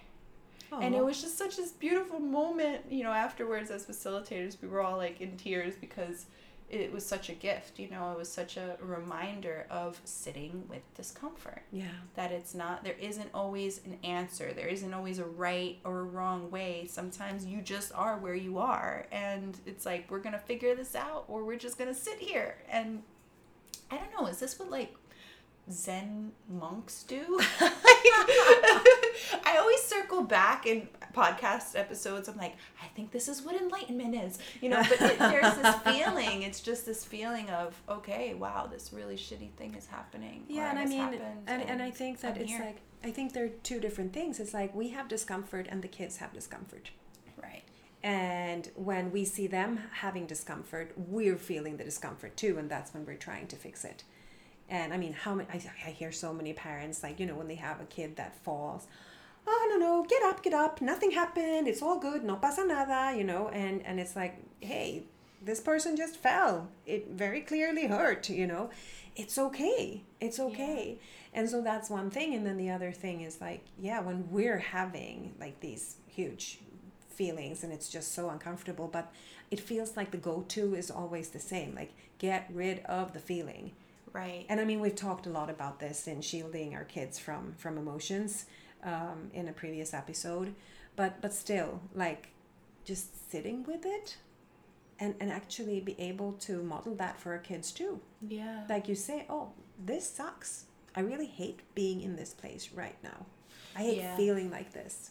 And 0.70 0.94
it 0.94 1.02
was 1.02 1.20
just 1.22 1.38
such 1.38 1.56
this 1.56 1.72
beautiful 1.72 2.20
moment, 2.20 2.82
you 2.90 3.02
know, 3.02 3.12
afterwards 3.12 3.70
as 3.70 3.86
facilitators, 3.86 4.60
we 4.60 4.68
were 4.68 4.82
all 4.82 4.98
like 4.98 5.20
in 5.20 5.36
tears 5.36 5.74
because 5.80 6.26
it 6.68 6.92
was 6.92 7.04
such 7.06 7.30
a 7.30 7.32
gift, 7.32 7.78
you 7.78 7.88
know, 7.88 8.12
it 8.12 8.18
was 8.18 8.30
such 8.30 8.58
a 8.58 8.76
reminder 8.82 9.66
of 9.70 9.98
sitting 10.04 10.64
with 10.68 10.82
discomfort. 10.94 11.62
yeah. 11.72 11.86
That 12.14 12.30
it's 12.30 12.54
not, 12.54 12.84
there 12.84 12.96
isn't 13.00 13.30
always 13.32 13.80
an 13.86 13.96
answer, 14.04 14.52
there 14.52 14.68
isn't 14.68 14.92
always 14.92 15.18
a 15.18 15.24
right 15.24 15.78
or 15.84 16.00
a 16.00 16.04
wrong 16.04 16.50
way. 16.50 16.86
Sometimes 16.86 17.46
you 17.46 17.62
just 17.62 17.90
are 17.94 18.18
where 18.18 18.34
you 18.34 18.58
are, 18.58 19.06
and 19.10 19.58
it's 19.64 19.86
like, 19.86 20.10
we're 20.10 20.18
gonna 20.18 20.38
figure 20.38 20.74
this 20.74 20.94
out, 20.94 21.24
or 21.28 21.42
we're 21.44 21.56
just 21.56 21.78
gonna 21.78 21.94
sit 21.94 22.18
here. 22.18 22.58
And 22.70 23.02
I 23.90 23.96
don't 23.96 24.10
know, 24.18 24.26
is 24.26 24.38
this 24.38 24.58
what 24.58 24.70
like 24.70 24.94
Zen 25.70 26.32
monks 26.48 27.02
do? 27.02 27.40
I 27.60 29.56
always 29.58 29.82
circle 29.82 30.22
back 30.22 30.66
in 30.66 30.88
podcast 31.14 31.78
episodes. 31.78 32.28
I'm 32.28 32.36
like, 32.36 32.56
I 32.82 32.86
think 32.94 33.10
this 33.10 33.28
is 33.28 33.42
what 33.42 33.56
enlightenment 33.56 34.14
is, 34.14 34.38
you 34.60 34.68
know. 34.68 34.82
But 34.88 35.00
it, 35.00 35.18
there's 35.18 35.56
this 35.56 35.74
feeling. 35.84 36.42
It's 36.42 36.60
just 36.60 36.86
this 36.86 37.04
feeling 37.04 37.50
of, 37.50 37.80
okay, 37.88 38.34
wow, 38.34 38.66
this 38.70 38.92
really 38.92 39.16
shitty 39.16 39.52
thing 39.52 39.74
is 39.74 39.86
happening. 39.86 40.44
Yeah, 40.48 40.70
and 40.70 40.78
I 40.78 40.86
mean, 40.86 41.00
happened, 41.00 41.22
and, 41.46 41.62
and 41.62 41.82
I 41.82 41.90
think 41.90 42.20
that 42.20 42.36
I'm 42.36 42.42
it's 42.42 42.50
here. 42.50 42.60
like 42.64 42.78
I 43.04 43.10
think 43.10 43.32
there 43.32 43.44
are 43.44 43.50
two 43.62 43.80
different 43.80 44.12
things. 44.12 44.40
It's 44.40 44.54
like 44.54 44.74
we 44.74 44.88
have 44.90 45.08
discomfort 45.08 45.66
and 45.70 45.82
the 45.82 45.88
kids 45.88 46.16
have 46.18 46.32
discomfort. 46.32 46.90
right, 47.42 47.62
And 48.48 48.70
when 48.76 49.12
we 49.12 49.26
see 49.26 49.46
them 49.46 49.80
having 49.92 50.26
discomfort, 50.26 50.92
we're 50.96 51.36
feeling 51.36 51.76
the 51.76 51.84
discomfort 51.84 52.34
too, 52.34 52.56
and 52.58 52.70
that's 52.70 52.94
when 52.94 53.04
we're 53.04 53.16
trying 53.28 53.46
to 53.48 53.56
fix 53.56 53.84
it. 53.84 54.04
And 54.70 54.94
I 54.94 54.96
mean, 54.96 55.12
how 55.12 55.34
many? 55.34 55.48
I, 55.52 55.60
I 55.86 55.90
hear 55.90 56.12
so 56.12 56.32
many 56.32 56.54
parents 56.54 57.02
like 57.02 57.20
you 57.20 57.26
know 57.26 57.34
when 57.34 57.48
they 57.48 57.56
have 57.56 57.78
a 57.80 57.84
kid 57.84 58.16
that 58.16 58.42
falls, 58.42 58.86
oh 59.46 59.66
no 59.70 59.76
no, 59.76 60.04
get 60.08 60.22
up, 60.22 60.42
get 60.42 60.54
up, 60.54 60.80
nothing 60.80 61.10
happened, 61.10 61.68
it's 61.68 61.82
all 61.82 61.98
good, 61.98 62.24
no 62.24 62.36
pasa 62.36 62.64
nada, 62.64 63.16
you 63.18 63.24
know, 63.24 63.48
and 63.50 63.84
and 63.84 64.00
it's 64.00 64.16
like, 64.16 64.34
hey, 64.60 65.02
this 65.42 65.60
person 65.60 65.94
just 65.94 66.16
fell, 66.16 66.68
it 66.86 67.10
very 67.10 67.42
clearly 67.42 67.86
hurt, 67.86 68.30
you 68.30 68.46
know, 68.46 68.70
it's 69.14 69.36
okay, 69.36 70.04
it's 70.20 70.40
okay, 70.40 70.98
and 71.34 71.50
so 71.50 71.60
that's 71.60 71.90
one 71.90 72.08
thing, 72.10 72.34
and 72.34 72.46
then 72.46 72.56
the 72.56 72.70
other 72.70 72.92
thing 72.92 73.20
is 73.20 73.42
like, 73.42 73.62
yeah, 73.78 74.00
when 74.00 74.30
we're 74.30 74.64
having 74.78 75.34
like 75.38 75.60
these 75.60 75.96
huge 76.06 76.60
feelings 77.20 77.62
and 77.64 77.70
it's 77.76 77.88
just 77.96 78.08
so 78.18 78.22
uncomfortable 78.34 78.88
but 78.98 79.06
it 79.50 79.60
feels 79.70 79.90
like 79.98 80.10
the 80.12 80.22
go-to 80.30 80.64
is 80.80 80.90
always 81.00 81.28
the 81.30 81.38
same 81.54 81.70
like 81.80 81.92
get 82.18 82.42
rid 82.62 82.78
of 82.98 83.12
the 83.12 83.18
feeling. 83.30 83.72
Right, 84.20 84.46
and 84.48 84.58
i 84.60 84.64
mean 84.64 84.80
we've 84.84 85.00
talked 85.06 85.26
a 85.26 85.30
lot 85.40 85.50
about 85.56 85.76
this 85.84 85.98
in 86.12 86.18
shielding 86.22 86.74
our 86.78 86.84
kids 86.96 87.18
from 87.26 87.42
from 87.62 87.76
emotions 87.84 88.46
um, 88.92 89.18
in 89.34 89.44
a 89.48 89.52
previous 89.62 89.90
episode 90.02 90.48
but 90.96 91.12
but 91.22 91.32
still 91.34 91.70
like 92.04 92.22
just 92.90 93.08
sitting 93.30 93.58
with 93.64 93.84
it 93.84 94.16
and 94.98 95.14
and 95.20 95.30
actually 95.30 95.78
be 95.90 95.94
able 96.10 96.32
to 96.46 96.62
model 96.74 96.94
that 97.02 97.16
for 97.20 97.28
our 97.34 97.38
kids 97.50 97.70
too. 97.80 98.00
Yeah, 98.38 98.64
like 98.68 98.88
you 98.90 98.94
say 99.08 99.18
oh 99.28 99.44
this 99.90 100.04
sucks. 100.18 100.64
I 100.96 101.00
really 101.10 101.30
hate 101.40 101.60
being 101.74 102.00
in 102.06 102.16
this 102.16 102.32
place 102.42 102.64
right 102.82 102.96
now. 103.10 103.20
I 103.76 103.82
hate 103.88 103.98
Yeah. 103.98 104.16
feeling 104.16 104.50
like 104.50 104.70
this 104.72 105.10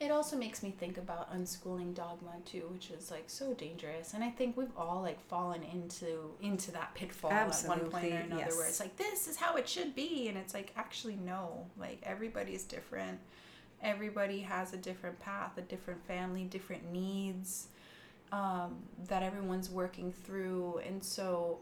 It 0.00 0.12
also 0.12 0.36
makes 0.36 0.62
me 0.62 0.70
think 0.70 0.96
about 0.96 1.34
unschooling 1.34 1.92
dogma 1.92 2.34
too, 2.44 2.68
which 2.70 2.90
is 2.90 3.10
like 3.10 3.24
so 3.26 3.52
dangerous. 3.54 4.14
And 4.14 4.22
I 4.22 4.30
think 4.30 4.56
we've 4.56 4.76
all 4.76 5.02
like 5.02 5.20
fallen 5.26 5.62
into 5.64 6.30
into 6.40 6.70
that 6.72 6.94
pitfall 6.94 7.32
at 7.32 7.52
one 7.66 7.80
point 7.90 8.12
or 8.12 8.18
another 8.18 8.54
where 8.54 8.68
it's 8.68 8.78
like 8.78 8.96
this 8.96 9.26
is 9.26 9.36
how 9.36 9.56
it 9.56 9.68
should 9.68 9.96
be 9.96 10.28
and 10.28 10.38
it's 10.38 10.54
like 10.54 10.72
actually 10.76 11.16
no. 11.16 11.66
Like 11.76 11.98
everybody's 12.04 12.62
different. 12.62 13.18
Everybody 13.82 14.40
has 14.40 14.72
a 14.72 14.76
different 14.76 15.18
path, 15.18 15.58
a 15.58 15.62
different 15.62 16.04
family, 16.06 16.44
different 16.44 16.92
needs 16.92 17.66
um, 18.30 18.76
that 19.08 19.24
everyone's 19.24 19.68
working 19.68 20.12
through. 20.12 20.80
And 20.86 21.02
so 21.02 21.58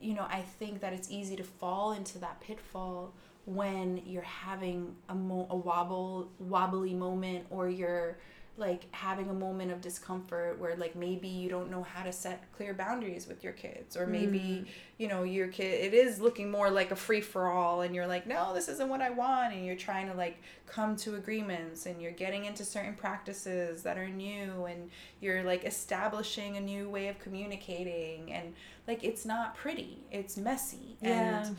you 0.00 0.14
know, 0.14 0.26
I 0.30 0.42
think 0.42 0.80
that 0.80 0.92
it's 0.92 1.10
easy 1.10 1.34
to 1.36 1.44
fall 1.44 1.92
into 1.92 2.18
that 2.18 2.40
pitfall 2.40 3.14
when 3.48 4.02
you're 4.04 4.20
having 4.22 4.94
a, 5.08 5.14
mo- 5.14 5.46
a 5.48 5.56
wobble 5.56 6.30
wobbly 6.38 6.92
moment 6.92 7.46
or 7.48 7.66
you're 7.66 8.18
like 8.58 8.86
having 8.90 9.30
a 9.30 9.32
moment 9.32 9.70
of 9.70 9.80
discomfort 9.80 10.58
where 10.58 10.76
like 10.76 10.94
maybe 10.96 11.28
you 11.28 11.48
don't 11.48 11.70
know 11.70 11.82
how 11.82 12.02
to 12.02 12.12
set 12.12 12.42
clear 12.52 12.74
boundaries 12.74 13.26
with 13.28 13.42
your 13.44 13.52
kids 13.52 13.96
or 13.96 14.04
maybe 14.06 14.38
mm. 14.38 14.66
you 14.98 15.06
know 15.06 15.22
your 15.22 15.46
kid 15.46 15.84
it 15.84 15.94
is 15.94 16.20
looking 16.20 16.50
more 16.50 16.68
like 16.68 16.90
a 16.90 16.96
free 16.96 17.20
for 17.20 17.46
all 17.46 17.82
and 17.82 17.94
you're 17.94 18.06
like 18.06 18.26
no 18.26 18.52
this 18.52 18.68
isn't 18.68 18.88
what 18.88 19.00
I 19.00 19.10
want 19.10 19.54
and 19.54 19.64
you're 19.64 19.76
trying 19.76 20.08
to 20.08 20.14
like 20.14 20.42
come 20.66 20.96
to 20.96 21.14
agreements 21.14 21.86
and 21.86 22.02
you're 22.02 22.10
getting 22.10 22.46
into 22.46 22.64
certain 22.64 22.94
practices 22.94 23.82
that 23.84 23.96
are 23.96 24.08
new 24.08 24.64
and 24.64 24.90
you're 25.20 25.44
like 25.44 25.64
establishing 25.64 26.56
a 26.56 26.60
new 26.60 26.90
way 26.90 27.06
of 27.06 27.18
communicating 27.20 28.32
and 28.32 28.54
like 28.88 29.04
it's 29.04 29.24
not 29.24 29.56
pretty 29.56 30.00
it's 30.10 30.36
messy 30.36 30.96
Yeah. 31.00 31.46
and 31.46 31.56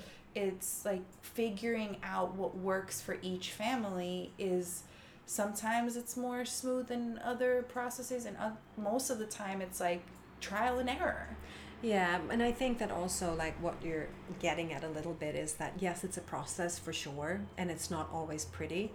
it's 0.47 0.85
like 0.85 1.03
figuring 1.21 1.97
out 2.03 2.35
what 2.35 2.57
works 2.57 3.01
for 3.01 3.17
each 3.21 3.51
family 3.51 4.31
is 4.39 4.83
sometimes 5.25 5.95
it's 5.95 6.15
more 6.17 6.45
smooth 6.45 6.87
than 6.87 7.19
other 7.23 7.63
processes 7.75 8.25
and 8.25 8.35
uh, 8.37 8.51
most 8.77 9.09
of 9.09 9.19
the 9.19 9.25
time 9.25 9.61
it's 9.61 9.79
like 9.79 10.01
trial 10.41 10.79
and 10.79 10.89
error 10.89 11.27
Yeah, 11.81 12.19
and 12.29 12.43
I 12.43 12.51
think 12.51 12.79
that 12.79 12.91
also 12.91 13.33
like 13.35 13.55
what 13.61 13.75
you're 13.83 14.07
getting 14.39 14.73
at 14.73 14.83
a 14.83 14.89
little 14.89 15.13
bit 15.13 15.35
is 15.35 15.53
that 15.53 15.73
yes, 15.79 16.03
it's 16.03 16.17
a 16.17 16.21
process 16.21 16.77
for 16.77 16.91
sure, 16.91 17.41
and 17.57 17.71
it's 17.71 17.89
not 17.89 18.09
always 18.11 18.43
pretty, 18.45 18.91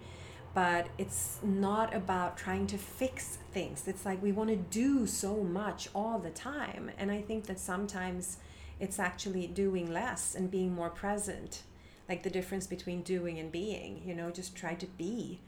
but 0.53 0.87
it's 0.97 1.39
not 1.43 1.93
about 1.95 2.37
trying 2.37 2.67
to 2.67 2.77
fix 2.77 3.39
things. 3.53 3.87
It's 3.87 4.05
like 4.05 4.21
we 4.21 4.31
want 4.31 4.49
to 4.51 4.55
do 4.55 5.07
so 5.07 5.37
much 5.43 5.89
all 5.95 6.19
the 6.19 6.29
time, 6.29 6.91
and 6.99 7.09
I 7.11 7.21
think 7.21 7.45
that 7.47 7.59
sometimes 7.59 8.37
it's 8.79 8.99
actually 8.99 9.47
doing 9.47 9.91
less 9.91 10.35
and 10.35 10.51
being 10.51 10.73
more 10.73 10.89
present, 10.89 11.63
like 12.09 12.23
the 12.23 12.29
difference 12.29 12.67
between 12.67 13.01
doing 13.01 13.39
and 13.39 13.51
being. 13.51 14.01
You 14.05 14.15
know, 14.15 14.31
just 14.31 14.55
try 14.55 14.75
to 14.75 14.85
be, 14.85 15.39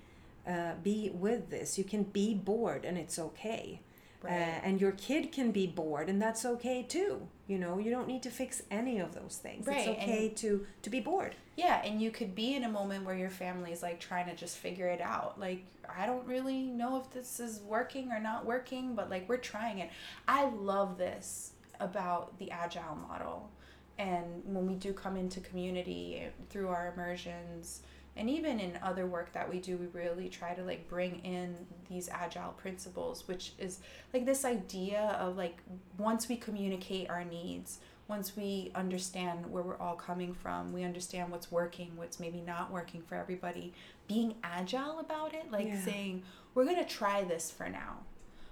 uh, 0.48 0.74
be 0.84 1.12
with 1.14 1.50
this. 1.50 1.78
You 1.78 1.84
can 1.84 2.04
be 2.04 2.34
bored, 2.34 2.86
and 2.86 2.98
it's 2.98 3.20
okay. 3.20 3.82
Uh, 4.26 4.30
and 4.30 4.82
your 4.82 4.92
kid 4.94 5.32
can 5.32 5.52
be 5.52 5.68
bored 5.68 6.10
and 6.10 6.20
that's 6.20 6.44
okay 6.44 6.82
too 6.82 7.28
you 7.46 7.58
know 7.58 7.78
you 7.78 7.92
don't 7.92 8.08
need 8.08 8.24
to 8.24 8.32
fix 8.32 8.64
any 8.72 9.00
of 9.00 9.14
those 9.14 9.40
things 9.42 9.66
Right, 9.66 9.78
it's 9.78 9.88
and- 9.88 9.98
okay 9.98 10.30
to 10.30 10.66
to 10.82 10.90
be 10.90 11.00
bored 11.00 11.36
Yeah, 11.56 11.82
and 11.86 12.02
you 12.02 12.12
could 12.12 12.34
be 12.36 12.56
in 12.56 12.64
a 12.64 12.70
moment 12.70 13.06
where 13.06 13.16
your 13.16 13.30
family 13.30 13.72
is 13.72 13.82
like 13.84 14.00
trying 14.00 14.26
to 14.26 14.36
just 14.36 14.58
figure 14.58 14.88
it 14.88 15.02
out. 15.02 15.40
Like, 15.40 15.64
I 15.88 16.06
don't 16.06 16.26
really 16.28 16.64
know 16.64 16.98
if 17.00 17.10
this 17.12 17.40
is 17.40 17.62
working 17.62 18.12
or 18.12 18.20
not 18.20 18.46
working, 18.46 18.96
but 18.96 19.10
like 19.10 19.30
we're 19.30 19.38
trying 19.38 19.80
it. 19.80 19.90
I 20.28 20.50
love 20.50 20.98
this 20.98 21.54
about 21.80 22.38
the 22.40 22.52
agile 22.52 22.96
model. 22.96 23.50
And 23.98 24.44
when 24.46 24.68
we 24.68 24.76
do 24.76 24.94
come 24.94 25.18
into 25.18 25.40
community 25.40 26.24
through 26.50 26.68
our 26.70 26.94
immersions, 26.94 27.82
and 28.16 28.30
even 28.30 28.60
in 28.60 28.80
other 28.82 29.06
work 29.06 29.32
that 29.34 29.48
we 29.50 29.60
do, 29.60 29.78
we 29.78 29.88
really 29.88 30.28
try 30.30 30.54
to 30.54 30.64
like 30.64 30.88
bring 30.90 31.20
in 31.24 31.56
these 31.90 32.10
agile 32.10 32.52
principles, 32.54 33.28
which 33.28 33.54
is 33.60 33.80
like 34.14 34.26
this 34.26 34.44
idea 34.46 35.18
of 35.20 35.38
like 35.38 35.60
once 35.98 36.28
we 36.28 36.36
communicate 36.36 37.10
our 37.10 37.24
needs, 37.24 37.80
once 38.08 38.36
we 38.36 38.72
understand 38.74 39.46
where 39.52 39.62
we're 39.64 39.78
all 39.78 39.96
coming 39.96 40.34
from, 40.34 40.72
we 40.74 40.84
understand 40.84 41.30
what's 41.32 41.52
working, 41.52 41.92
what's 41.96 42.20
maybe 42.20 42.42
not 42.42 42.72
working 42.72 43.02
for 43.02 43.16
everybody, 43.16 43.74
being 44.08 44.34
agile 44.44 45.00
about 45.00 45.34
it, 45.34 45.52
like 45.52 45.68
Yeah. 45.68 45.82
saying, 45.84 46.24
we're 46.56 46.66
going 46.66 46.78
to 46.84 46.86
try 46.90 47.24
this 47.24 47.52
for 47.52 47.68
now. 47.70 47.98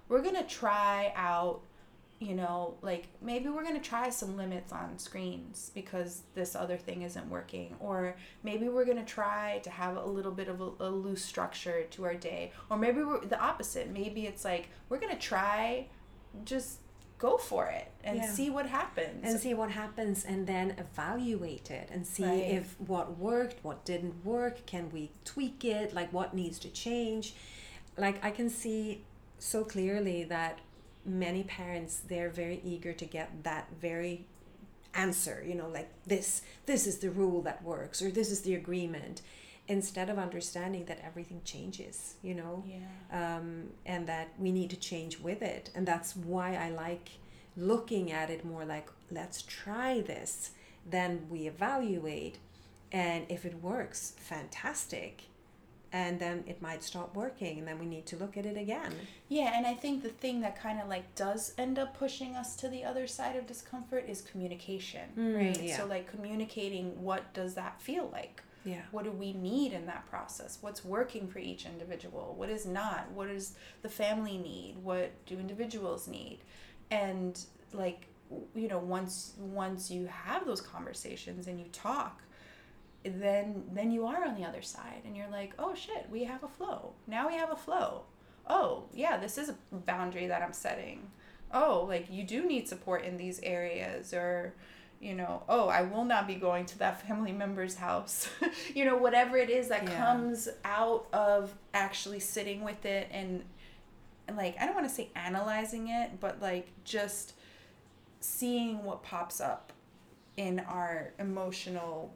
We're 0.10 0.22
going 0.22 0.36
to 0.36 0.44
try 0.44 1.12
out, 1.16 1.62
you 2.20 2.34
know, 2.34 2.76
like 2.82 3.08
maybe 3.22 3.50
we're 3.50 3.64
going 3.64 3.76
to 3.80 3.90
try 3.90 4.10
some 4.10 4.38
limits 4.38 4.72
on 4.72 4.98
screens 4.98 5.72
because 5.76 6.24
this 6.34 6.56
other 6.56 6.78
thing 6.78 7.02
isn't 7.02 7.30
working. 7.30 7.76
Or 7.80 8.16
maybe 8.44 8.70
we're 8.70 8.86
going 8.86 8.98
to 8.98 9.04
try 9.06 9.60
to 9.64 9.70
have 9.70 9.98
a 9.98 10.06
little 10.06 10.32
bit 10.32 10.48
of 10.48 10.62
a, 10.62 10.70
a 10.80 10.90
loose 10.90 11.24
structure 11.24 11.84
to 11.92 12.06
our 12.06 12.16
day. 12.16 12.54
Or 12.70 12.78
maybe 12.78 13.04
we're 13.04 13.26
the 13.26 13.40
opposite. 13.40 13.90
Maybe 13.92 14.28
it's 14.28 14.46
like, 14.46 14.70
we're 14.88 15.00
going 15.00 15.14
to 15.14 15.20
try 15.22 15.88
just 16.46 16.80
go 17.18 17.38
for 17.38 17.68
it 17.68 17.92
and 18.04 18.18
Yeah. 18.18 18.30
see 18.32 18.50
what 18.50 18.66
happens. 18.66 19.22
and 19.24 19.40
see 19.40 19.54
what 19.54 19.72
happens 19.72 20.26
and 20.26 20.46
then 20.48 20.76
evaluate 20.78 21.72
it 21.72 21.90
and 21.92 22.06
see 22.06 22.24
Right. 22.26 22.52
if 22.60 22.76
what 22.80 23.18
worked 23.18 23.64
what 23.64 23.86
didn't 23.86 24.26
work 24.26 24.66
can 24.66 24.90
we 24.92 25.12
tweak 25.24 25.64
it 25.64 25.94
like 25.94 26.12
what 26.12 26.34
needs 26.34 26.60
to 26.60 26.70
change 26.70 27.34
like 27.98 28.24
i 28.24 28.32
can 28.32 28.50
see 28.50 29.06
so 29.40 29.64
clearly 29.64 30.26
that 30.26 30.60
many 31.06 31.44
parents 31.44 32.02
they're 32.08 32.30
very 32.30 32.60
eager 32.64 32.94
to 32.94 33.06
get 33.06 33.44
that 33.44 33.70
very 33.80 34.26
answer 34.94 35.44
you 35.46 35.54
know 35.54 35.68
like 35.68 35.90
this 36.06 36.42
this 36.66 36.88
is 36.88 37.00
the 37.00 37.10
rule 37.10 37.42
that 37.42 37.62
works 37.64 38.02
or 38.02 38.10
this 38.10 38.32
is 38.32 38.42
the 38.42 38.56
agreement 38.56 39.22
instead 39.68 40.10
of 40.10 40.18
understanding 40.18 40.86
that 40.86 41.00
everything 41.04 41.42
changes 41.44 42.16
you 42.24 42.34
know 42.34 42.64
yeah. 42.66 43.38
um, 43.38 43.66
and 43.86 44.08
that 44.08 44.30
we 44.38 44.52
need 44.52 44.70
to 44.70 44.76
change 44.76 45.20
with 45.20 45.42
it. 45.42 45.70
And 45.76 45.88
that's 45.88 46.16
why 46.16 46.56
I 46.56 46.70
like 46.70 47.10
looking 47.58 48.12
at 48.12 48.30
it 48.30 48.44
more 48.44 48.66
like, 48.66 48.90
let's 49.12 49.42
try 49.42 50.02
this. 50.02 50.52
Then 50.86 51.28
we 51.30 51.48
evaluate, 51.48 52.38
and 52.92 53.26
if 53.30 53.46
it 53.46 53.62
works, 53.62 54.14
fantastic. 54.18 55.24
And 56.04 56.20
then 56.20 56.44
it 56.46 56.62
might 56.62 56.84
stop 56.84 57.16
working, 57.16 57.58
and 57.60 57.66
then 57.68 57.80
we 57.80 57.86
need 57.86 58.06
to 58.08 58.18
look 58.18 58.36
at 58.36 58.46
it 58.46 58.58
again. 58.58 58.92
Yeah, 59.30 59.52
and 59.56 59.66
I 59.66 59.74
think 59.76 60.04
the 60.04 60.10
thing 60.10 60.42
that 60.42 60.60
kind 60.62 60.82
of 60.82 60.90
like 60.90 61.16
does 61.16 61.54
end 61.58 61.80
up 61.80 61.98
pushing 61.98 62.36
us 62.36 62.58
to 62.58 62.68
the 62.68 62.84
other 62.84 63.08
side 63.08 63.38
of 63.38 63.48
discomfort 63.48 64.04
is 64.10 64.22
communication, 64.22 65.08
Mm, 65.18 65.36
right? 65.38 65.62
yeah. 65.64 65.78
So 65.78 65.86
like 65.86 66.12
communicating 66.12 67.02
what 67.02 67.34
does 67.34 67.54
that 67.56 67.82
feel 67.82 68.10
like? 68.12 68.44
Yeah. 68.66 68.82
What 68.92 69.06
do 69.06 69.12
we 69.12 69.32
need 69.32 69.72
in 69.72 69.86
that 69.86 70.06
process? 70.10 70.58
What's 70.60 70.84
working 70.84 71.30
for 71.30 71.40
each 71.40 71.66
individual? 71.66 72.34
What 72.38 72.50
is 72.50 72.66
not? 72.66 73.10
What 73.12 73.30
does 73.30 73.54
the 73.82 73.90
family 73.90 74.38
need? 74.38 74.76
What 74.84 75.12
do 75.28 75.40
individuals 75.40 76.08
need? 76.10 76.40
And 76.92 77.40
like 77.72 78.08
you 78.54 78.68
know, 78.68 78.80
once 78.80 79.34
once 79.38 79.90
you 79.92 80.08
have 80.08 80.46
those 80.46 80.60
conversations 80.60 81.48
and 81.48 81.58
you 81.60 81.68
talk, 81.72 82.22
then 83.06 83.64
then 83.74 83.92
you 83.92 84.06
are 84.06 84.26
on 84.26 84.36
the 84.36 84.44
other 84.46 84.62
side 84.62 85.02
and 85.06 85.16
you're 85.16 85.30
like, 85.30 85.54
"Oh 85.60 85.76
shit, 85.76 86.08
we 86.10 86.24
have 86.26 86.44
a 86.44 86.48
flow. 86.48 86.94
Now 87.08 87.28
we 87.28 87.36
have 87.36 87.52
a 87.52 87.56
flow. 87.56 88.04
Oh, 88.48 88.84
yeah, 88.94 89.18
this 89.18 89.38
is 89.38 89.50
a 89.50 89.56
boundary 89.72 90.28
that 90.28 90.42
I'm 90.44 90.54
setting. 90.54 91.10
Oh, 91.52 91.86
like 91.88 92.08
you 92.12 92.24
do 92.24 92.46
need 92.46 92.68
support 92.68 93.04
in 93.04 93.18
these 93.18 93.40
areas 93.42 94.14
or 94.14 94.54
you 95.02 95.14
know, 95.14 95.44
oh, 95.50 95.68
I 95.68 95.82
will 95.84 96.06
not 96.06 96.26
be 96.26 96.36
going 96.36 96.66
to 96.68 96.80
that 96.80 97.02
family 97.08 97.32
member's 97.32 97.76
house. 97.76 98.30
you 98.76 98.86
know, 98.86 98.98
whatever 98.98 99.38
it 99.38 99.50
is 99.50 99.68
that 99.70 99.84
Yeah. 99.84 99.98
comes 99.98 100.48
out 100.64 101.08
of 101.14 101.54
actually 101.74 102.20
sitting 102.20 102.64
with 102.64 102.86
it 102.86 103.08
and 103.12 103.44
and 104.28 104.38
like 104.38 104.56
I 104.60 104.66
don't 104.66 104.74
want 104.76 104.88
to 104.88 104.94
say 104.94 105.10
analyzing 105.16 105.90
it, 105.90 106.20
but 106.20 106.42
like 106.42 106.70
just 106.84 107.34
seeing 108.20 108.84
what 108.84 109.04
pops 109.04 109.40
up 109.40 109.72
in 110.38 110.60
our 110.62 111.14
emotional 111.20 112.14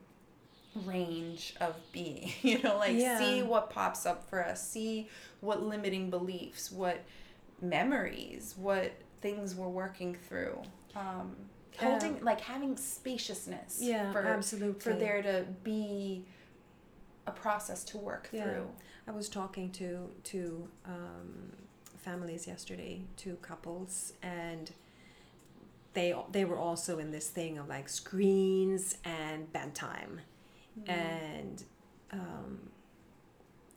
range 0.86 1.55
of 1.60 1.75
being 1.91 2.32
you 2.41 2.62
know 2.62 2.77
like 2.77 2.95
Yeah. 2.95 3.17
see 3.17 3.41
what 3.43 3.69
pops 3.69 4.05
up 4.05 4.29
for 4.29 4.45
us 4.45 4.65
see 4.69 5.10
what 5.41 5.63
limiting 5.63 6.10
beliefs 6.10 6.71
what 6.71 7.03
memories 7.62 8.53
what 8.58 8.91
things 9.21 9.55
we're 9.55 9.67
working 9.67 10.15
through 10.27 10.62
um 10.95 11.36
holding 11.77 12.19
like 12.23 12.41
having 12.41 12.75
spaciousness 12.77 13.79
Yeah, 13.82 14.12
for 14.12 14.21
absolutely. 14.25 14.79
for 14.79 14.93
there 14.93 15.21
to 15.21 15.45
be 15.63 16.23
a 17.27 17.32
process 17.32 17.84
to 17.86 17.97
work 17.97 18.29
Yeah. 18.32 18.43
through 18.43 18.67
I 19.08 19.12
was 19.12 19.27
talking 19.27 19.71
to 19.71 20.10
to 20.25 20.67
um, 20.86 21.51
families 21.97 22.45
yesterday, 22.47 23.01
two 23.17 23.38
couples, 23.41 24.13
and 24.21 24.71
they 25.93 26.13
they 26.32 26.45
were 26.45 26.58
also 26.58 26.99
in 26.99 27.12
this 27.12 27.27
thing 27.29 27.58
of 27.58 27.67
like 27.67 27.89
screens 27.89 28.97
and 29.03 29.51
bedtime, 29.51 30.21
and 30.87 31.63
um, 32.11 32.59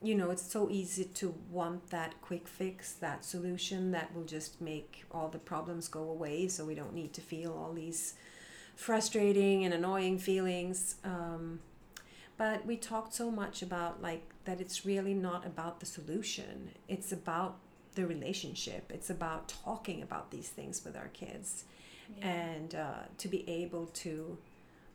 you 0.03 0.15
know 0.15 0.31
it's 0.31 0.51
so 0.51 0.69
easy 0.71 1.05
to 1.05 1.35
want 1.51 1.91
that 1.91 2.21
quick 2.21 2.49
fix, 2.49 2.93
that 2.95 3.25
solution 3.25 3.91
that 3.93 4.15
will 4.15 4.25
just 4.25 4.61
make 4.61 5.05
all 5.11 5.29
the 5.29 5.39
problems 5.39 5.89
go 5.89 6.03
away, 6.11 6.49
so 6.49 6.65
we 6.65 6.75
don't 6.75 6.95
need 6.95 7.13
to 7.15 7.21
feel 7.21 7.53
all 7.53 7.73
these 7.73 8.15
frustrating 8.77 9.65
and 9.65 9.75
annoying 9.75 10.19
feelings. 10.19 10.97
Um, 11.05 11.61
but 12.39 12.67
we 12.67 12.77
talked 12.77 13.15
so 13.15 13.31
much 13.31 13.63
about 13.63 14.03
like 14.03 14.23
that 14.45 14.61
it's 14.61 14.85
really 14.85 15.15
not 15.15 15.47
about 15.47 15.81
the 15.81 15.87
solution. 15.87 16.71
It's 16.89 17.13
about 17.13 17.59
the 17.95 18.07
relationship. 18.07 18.91
It's 18.93 19.11
about 19.11 19.49
talking 19.65 20.03
about 20.03 20.31
these 20.31 20.49
things 20.49 20.85
with 20.85 20.97
our 20.97 21.09
kids. 21.09 21.65
Yeah. 22.19 22.29
and 22.29 22.75
uh, 22.75 23.03
to 23.19 23.29
be 23.29 23.49
able 23.49 23.87
to 23.87 24.37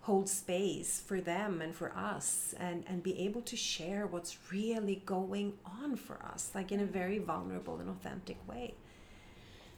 hold 0.07 0.27
space 0.29 1.01
for 1.07 1.19
them 1.21 1.61
and 1.61 1.75
for 1.75 1.89
us 1.95 2.53
and 2.59 2.83
and 2.87 3.03
be 3.03 3.13
able 3.27 3.41
to 3.41 3.55
share 3.57 4.07
what's 4.07 4.37
really 4.51 4.97
going 5.05 5.53
on 5.81 5.95
for 5.95 6.17
us 6.33 6.51
like 6.55 6.71
in 6.71 6.79
a 6.79 6.85
very 6.85 7.19
vulnerable 7.19 7.77
and 7.81 7.89
authentic 7.89 8.39
way 8.47 8.75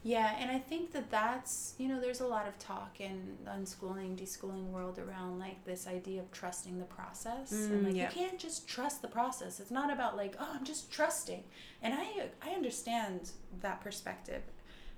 Yeah, 0.01 0.33
and 0.39 0.49
I 0.49 0.59
think 0.59 0.93
that 0.93 1.11
that's, 1.11 1.75
you 1.77 1.89
know, 1.89 1.99
there's 1.99 2.21
a 2.21 2.27
lot 2.27 2.47
of 2.47 2.57
talk 2.57 3.01
in 3.01 3.37
unschooling, 3.45 4.17
deschooling 4.17 4.67
world 4.71 4.97
around 4.97 5.39
like 5.39 5.65
this 5.65 5.87
idea 5.87 6.21
of 6.21 6.31
trusting 6.31 6.79
the 6.79 6.85
process. 6.85 7.67
and 7.69 7.81
Mm, 7.81 7.83
like 7.83 7.97
yeah. 7.97 8.03
you 8.03 8.07
can't 8.07 8.39
just 8.39 8.65
trust 8.67 9.01
the 9.01 9.09
process. 9.09 9.59
It's 9.59 9.71
not 9.71 9.91
about 9.91 10.15
like, 10.15 10.35
oh, 10.39 10.51
I'm 10.55 10.63
just 10.63 10.89
trusting. 10.91 11.43
And 11.81 11.93
I 11.93 12.29
I 12.41 12.51
understand 12.51 13.31
that 13.61 13.81
perspective. 13.81 14.43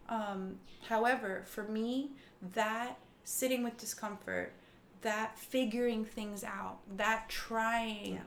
Um, 0.07 0.57
however, 0.87 1.43
for 1.47 1.63
me, 1.63 2.11
that 2.53 2.99
sitting 3.23 3.63
with 3.63 3.77
discomfort, 3.77 4.53
that 5.01 5.37
figuring 5.37 6.05
things 6.05 6.43
out, 6.43 6.79
that 6.97 7.27
trying 7.29 8.15
Yeah. 8.15 8.19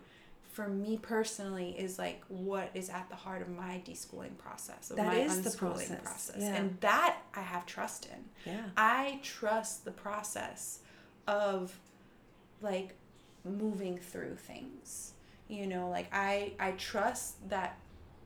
for 0.52 0.68
me 0.68 0.98
personally 0.98 1.70
is 1.78 1.98
like 1.98 2.22
what 2.28 2.70
is 2.74 2.88
at 2.90 3.08
the 3.08 3.16
heart 3.16 3.42
of 3.42 3.48
my 3.48 3.82
deschooling 3.86 4.36
process 4.38 4.90
of 4.90 4.96
That 4.96 5.06
my 5.06 5.16
is 5.16 5.42
the 5.42 5.50
unschooling 5.50 6.02
process, 6.02 6.36
yeah. 6.38 6.54
and 6.54 6.80
that 6.80 7.18
i 7.34 7.40
have 7.40 7.66
trust 7.66 8.06
in. 8.06 8.52
Yeah. 8.52 8.66
I 8.76 9.20
trust 9.22 9.84
the 9.84 9.90
process 9.92 10.80
of 11.26 11.78
like 12.60 12.94
moving 13.44 13.98
through 13.98 14.36
things. 14.36 15.12
You 15.48 15.66
know 15.66 15.88
like 15.90 16.08
i 16.12 16.52
i 16.58 16.70
trust 16.72 17.48
that 17.50 17.78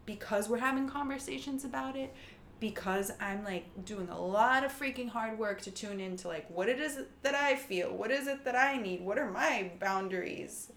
because 0.07 0.49
we're 0.49 0.59
having 0.59 0.89
conversations 0.89 1.65
about 1.65 1.97
it 1.97 2.15
because 2.61 3.13
i'm 3.21 3.45
like 3.45 3.67
doing 3.85 4.09
a 4.09 4.21
lot 4.21 4.65
of 4.65 4.73
freaking 4.77 5.09
hard 5.09 5.39
work 5.39 5.61
to 5.61 5.71
tune 5.71 6.01
into 6.01 6.27
like 6.29 6.49
what 6.51 6.69
it 6.69 6.81
is 6.81 6.99
that 7.23 7.35
i 7.35 7.55
feel 7.55 7.89
what 7.95 8.11
is 8.11 8.27
it 8.27 8.45
that 8.45 8.57
i 8.57 8.77
need 8.77 9.01
what 9.01 9.19
are 9.19 9.31
my 9.31 9.71
boundaries? 9.81 10.73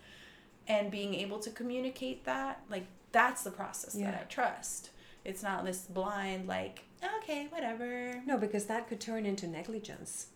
And 0.67 0.89
being 0.91 1.15
able 1.15 1.39
to 1.39 1.49
communicate 1.49 2.23
that 2.25 2.61
like 2.69 2.85
that's 3.11 3.43
the 3.43 3.51
process 3.51 3.95
Yeah. 3.95 4.11
that 4.11 4.21
i 4.21 4.23
trust. 4.25 4.91
It's 5.25 5.43
not 5.43 5.65
this 5.65 5.81
blind 5.81 6.47
like 6.47 6.83
okay 7.19 7.47
whatever. 7.49 8.21
No 8.25 8.37
because 8.37 8.65
that 8.65 8.87
could 8.87 9.01
turn 9.01 9.25
into 9.25 9.47
negligence 9.47 10.27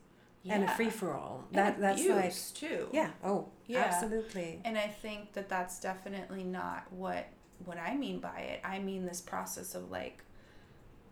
and 0.48 0.64
a 0.64 0.68
free 0.70 0.90
for 0.90 1.14
all 1.14 1.46
that 1.54 1.80
that's 1.80 2.06
like 2.06 2.34
too. 2.54 2.90
Yeah. 2.92 3.12
Oh 3.24 3.50
Yeah. 3.68 3.82
absolutely. 3.84 4.62
And 4.66 4.78
i 4.78 4.88
think 4.88 5.34
that 5.34 5.48
that's 5.48 5.80
definitely 5.80 6.44
not 6.44 6.92
what 6.92 7.28
what 7.64 7.78
i 7.78 7.96
mean 7.96 8.20
by 8.20 8.40
it. 8.40 8.60
I 8.64 8.80
mean 8.80 9.06
this 9.06 9.22
process 9.22 9.74
of 9.76 9.90
like 9.92 10.24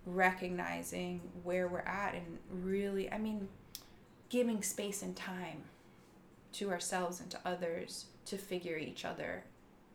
recognizing 0.05 1.21
where 1.43 1.67
we're 1.67 1.79
at 1.79 2.13
and 2.13 2.37
really 2.49 3.11
i 3.11 3.17
mean 3.17 3.47
giving 4.33 4.63
space 4.63 5.03
and 5.03 5.15
time 5.15 5.63
to 6.53 6.71
ourselves 6.71 7.19
and 7.19 7.29
to 7.29 7.39
others 7.45 8.05
to 8.25 8.35
figure 8.35 8.77
each 8.77 9.05
other 9.05 9.43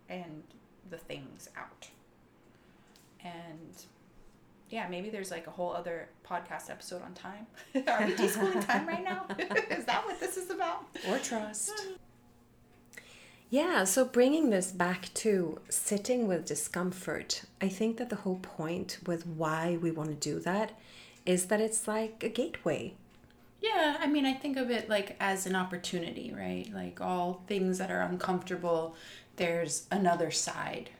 and 0.09 0.43
the 0.91 0.97
things 0.97 1.49
out. 1.57 1.89
And 3.25 3.85
yeah 4.71 4.87
maybe 4.89 5.09
there's 5.09 5.31
like 5.31 5.47
a 5.47 5.51
whole 5.51 5.73
other 5.73 6.09
podcast 6.25 6.71
episode 6.71 7.03
on 7.03 7.15
time. 7.15 7.47
Are 7.89 8.07
we 8.07 8.13
deschooling 8.13 8.65
time 8.65 8.87
right 8.87 9.03
now? 9.03 9.27
Is 9.71 9.85
that 9.87 10.05
what 10.05 10.21
this 10.21 10.37
is 10.37 10.51
about? 10.51 10.87
Or 11.09 11.19
trust. 11.19 11.73
Yeah, 13.51 13.85
so 13.85 14.05
bringing 14.05 14.51
this 14.51 14.73
back 14.73 15.13
to 15.15 15.59
sitting 15.71 16.29
with 16.29 16.45
discomfort, 16.45 17.45
I 17.63 17.69
think 17.69 17.97
that 17.97 18.11
the 18.11 18.17
whole 18.17 18.41
point 18.43 18.99
with 19.07 19.27
why 19.27 19.79
we 19.81 19.91
want 19.91 20.11
to 20.11 20.15
do 20.15 20.39
that 20.41 20.73
is 21.25 21.47
that 21.47 21.61
it's 21.61 21.89
like 21.89 22.23
a 22.23 22.29
gateway. 22.29 22.93
Yeah, 23.63 23.97
I 23.99 24.07
mean, 24.07 24.27
I 24.27 24.35
think 24.35 24.59
of 24.59 24.71
it 24.71 24.91
like 24.91 25.17
as 25.19 25.47
an 25.47 25.57
opportunity, 25.57 26.33
right? 26.37 26.71
Like 26.75 27.01
all 27.01 27.43
things 27.47 27.79
that 27.79 27.91
are 27.91 28.03
uncomfortable, 28.03 28.95
there's 29.37 29.87
another 29.91 30.31
side. 30.31 30.91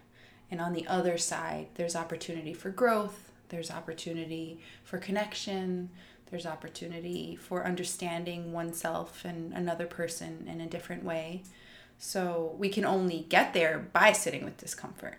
And 0.51 0.59
on 0.59 0.73
the 0.73 0.87
other 0.87 1.19
side, 1.19 1.67
there's 1.75 1.95
opportunity 1.95 2.55
for 2.55 2.71
growth, 2.71 3.31
there's 3.51 3.71
opportunity 3.71 4.59
for 4.83 4.97
connection, 4.97 5.91
there's 6.31 6.47
opportunity 6.47 7.37
for 7.37 7.67
understanding 7.67 8.53
oneself 8.53 9.27
and 9.27 9.53
another 9.53 9.87
person 9.87 10.49
in 10.51 10.63
a 10.63 10.67
different 10.67 11.05
way. 11.05 11.43
So 11.99 12.55
we 12.59 12.69
can 12.69 12.85
only 12.85 13.27
get 13.29 13.53
there 13.55 13.79
by 13.93 14.13
sitting 14.13 14.45
with 14.45 14.57
discomfort. 14.57 15.19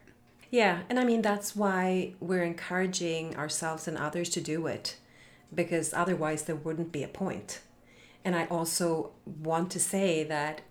Yeah, 0.50 0.80
and 0.90 1.00
I 1.00 1.04
mean, 1.04 1.22
that's 1.22 1.56
why 1.56 2.14
we're 2.20 2.44
encouraging 2.44 3.36
ourselves 3.36 3.88
and 3.88 3.98
others 3.98 4.30
to 4.30 4.42
do 4.42 4.66
it. 4.68 4.98
because 5.54 5.94
otherwise 5.94 6.44
there 6.44 6.56
wouldn't 6.56 6.92
be 6.92 7.04
a 7.04 7.08
point. 7.08 7.62
And 8.24 8.36
I 8.36 8.46
also 8.46 9.12
want 9.26 9.72
to 9.72 9.80
say 9.80 10.24
that 10.26 10.62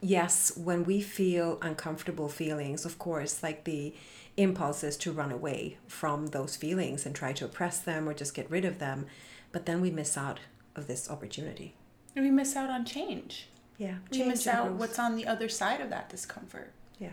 yes, 0.00 0.56
when 0.56 0.84
we 0.84 1.00
feel 1.00 1.58
uncomfortable 1.62 2.28
feelings, 2.28 2.84
of 2.84 2.98
course, 2.98 3.42
like 3.42 3.64
the 3.64 3.94
impulses 4.36 4.96
to 4.98 5.10
run 5.12 5.32
away 5.32 5.78
from 5.88 6.28
those 6.28 6.56
feelings 6.56 7.06
and 7.06 7.14
try 7.14 7.32
to 7.32 7.44
oppress 7.44 7.80
them 7.80 8.08
or 8.08 8.14
just 8.14 8.34
get 8.34 8.50
rid 8.50 8.64
of 8.64 8.78
them, 8.78 9.06
but 9.52 9.66
then 9.66 9.80
we 9.80 9.90
miss 9.90 10.16
out 10.16 10.40
of 10.76 10.86
this 10.86 11.10
opportunity. 11.10 11.74
And 12.14 12.24
we 12.24 12.30
miss 12.30 12.54
out 12.54 12.70
on 12.70 12.84
change. 12.84 13.48
Yeah, 13.78 13.96
We 14.10 14.18
change 14.18 14.28
miss 14.30 14.46
out 14.46 14.68
growth. 14.68 14.78
what's 14.80 14.98
on 14.98 15.16
the 15.16 15.26
other 15.26 15.48
side 15.48 15.80
of 15.80 15.90
that 15.90 16.08
discomfort. 16.08 16.72
Yeah, 16.98 17.10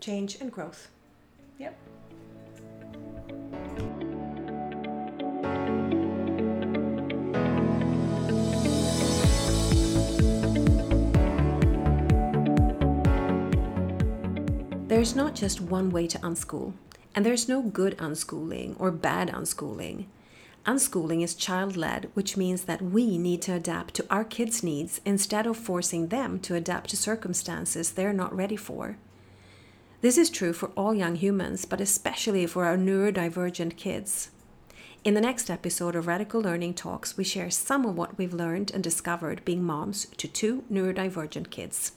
change 0.00 0.40
and 0.40 0.50
growth. 0.50 0.88
Yep. 1.58 1.76
There's 14.88 15.14
not 15.14 15.34
just 15.34 15.60
one 15.60 15.90
way 15.90 16.06
to 16.08 16.18
unschool, 16.18 16.72
and 17.14 17.24
there's 17.24 17.48
no 17.48 17.62
good 17.62 17.96
unschooling 17.98 18.74
or 18.78 18.90
bad 18.90 19.28
unschooling. 19.30 20.06
Unschooling 20.66 21.22
is 21.22 21.34
child 21.34 21.76
led, 21.76 22.10
which 22.14 22.36
means 22.36 22.64
that 22.64 22.82
we 22.82 23.16
need 23.16 23.40
to 23.42 23.54
adapt 23.54 23.94
to 23.94 24.06
our 24.10 24.24
kids' 24.24 24.62
needs 24.62 25.00
instead 25.06 25.46
of 25.46 25.56
forcing 25.56 26.08
them 26.08 26.38
to 26.40 26.54
adapt 26.54 26.90
to 26.90 26.96
circumstances 26.96 27.92
they're 27.92 28.12
not 28.12 28.36
ready 28.36 28.56
for. 28.56 28.98
This 30.02 30.18
is 30.18 30.30
true 30.30 30.52
for 30.52 30.70
all 30.76 30.94
young 30.94 31.16
humans, 31.16 31.64
but 31.64 31.80
especially 31.80 32.46
for 32.46 32.64
our 32.66 32.76
neurodivergent 32.76 33.76
kids. 33.76 34.30
In 35.02 35.14
the 35.14 35.20
next 35.20 35.48
episode 35.48 35.96
of 35.96 36.06
Radical 36.06 36.42
Learning 36.42 36.74
Talks, 36.74 37.16
we 37.16 37.24
share 37.24 37.50
some 37.50 37.86
of 37.86 37.96
what 37.96 38.18
we've 38.18 38.34
learned 38.34 38.70
and 38.70 38.84
discovered 38.84 39.44
being 39.46 39.62
moms 39.62 40.06
to 40.18 40.28
two 40.28 40.64
neurodivergent 40.70 41.50
kids. 41.50 41.92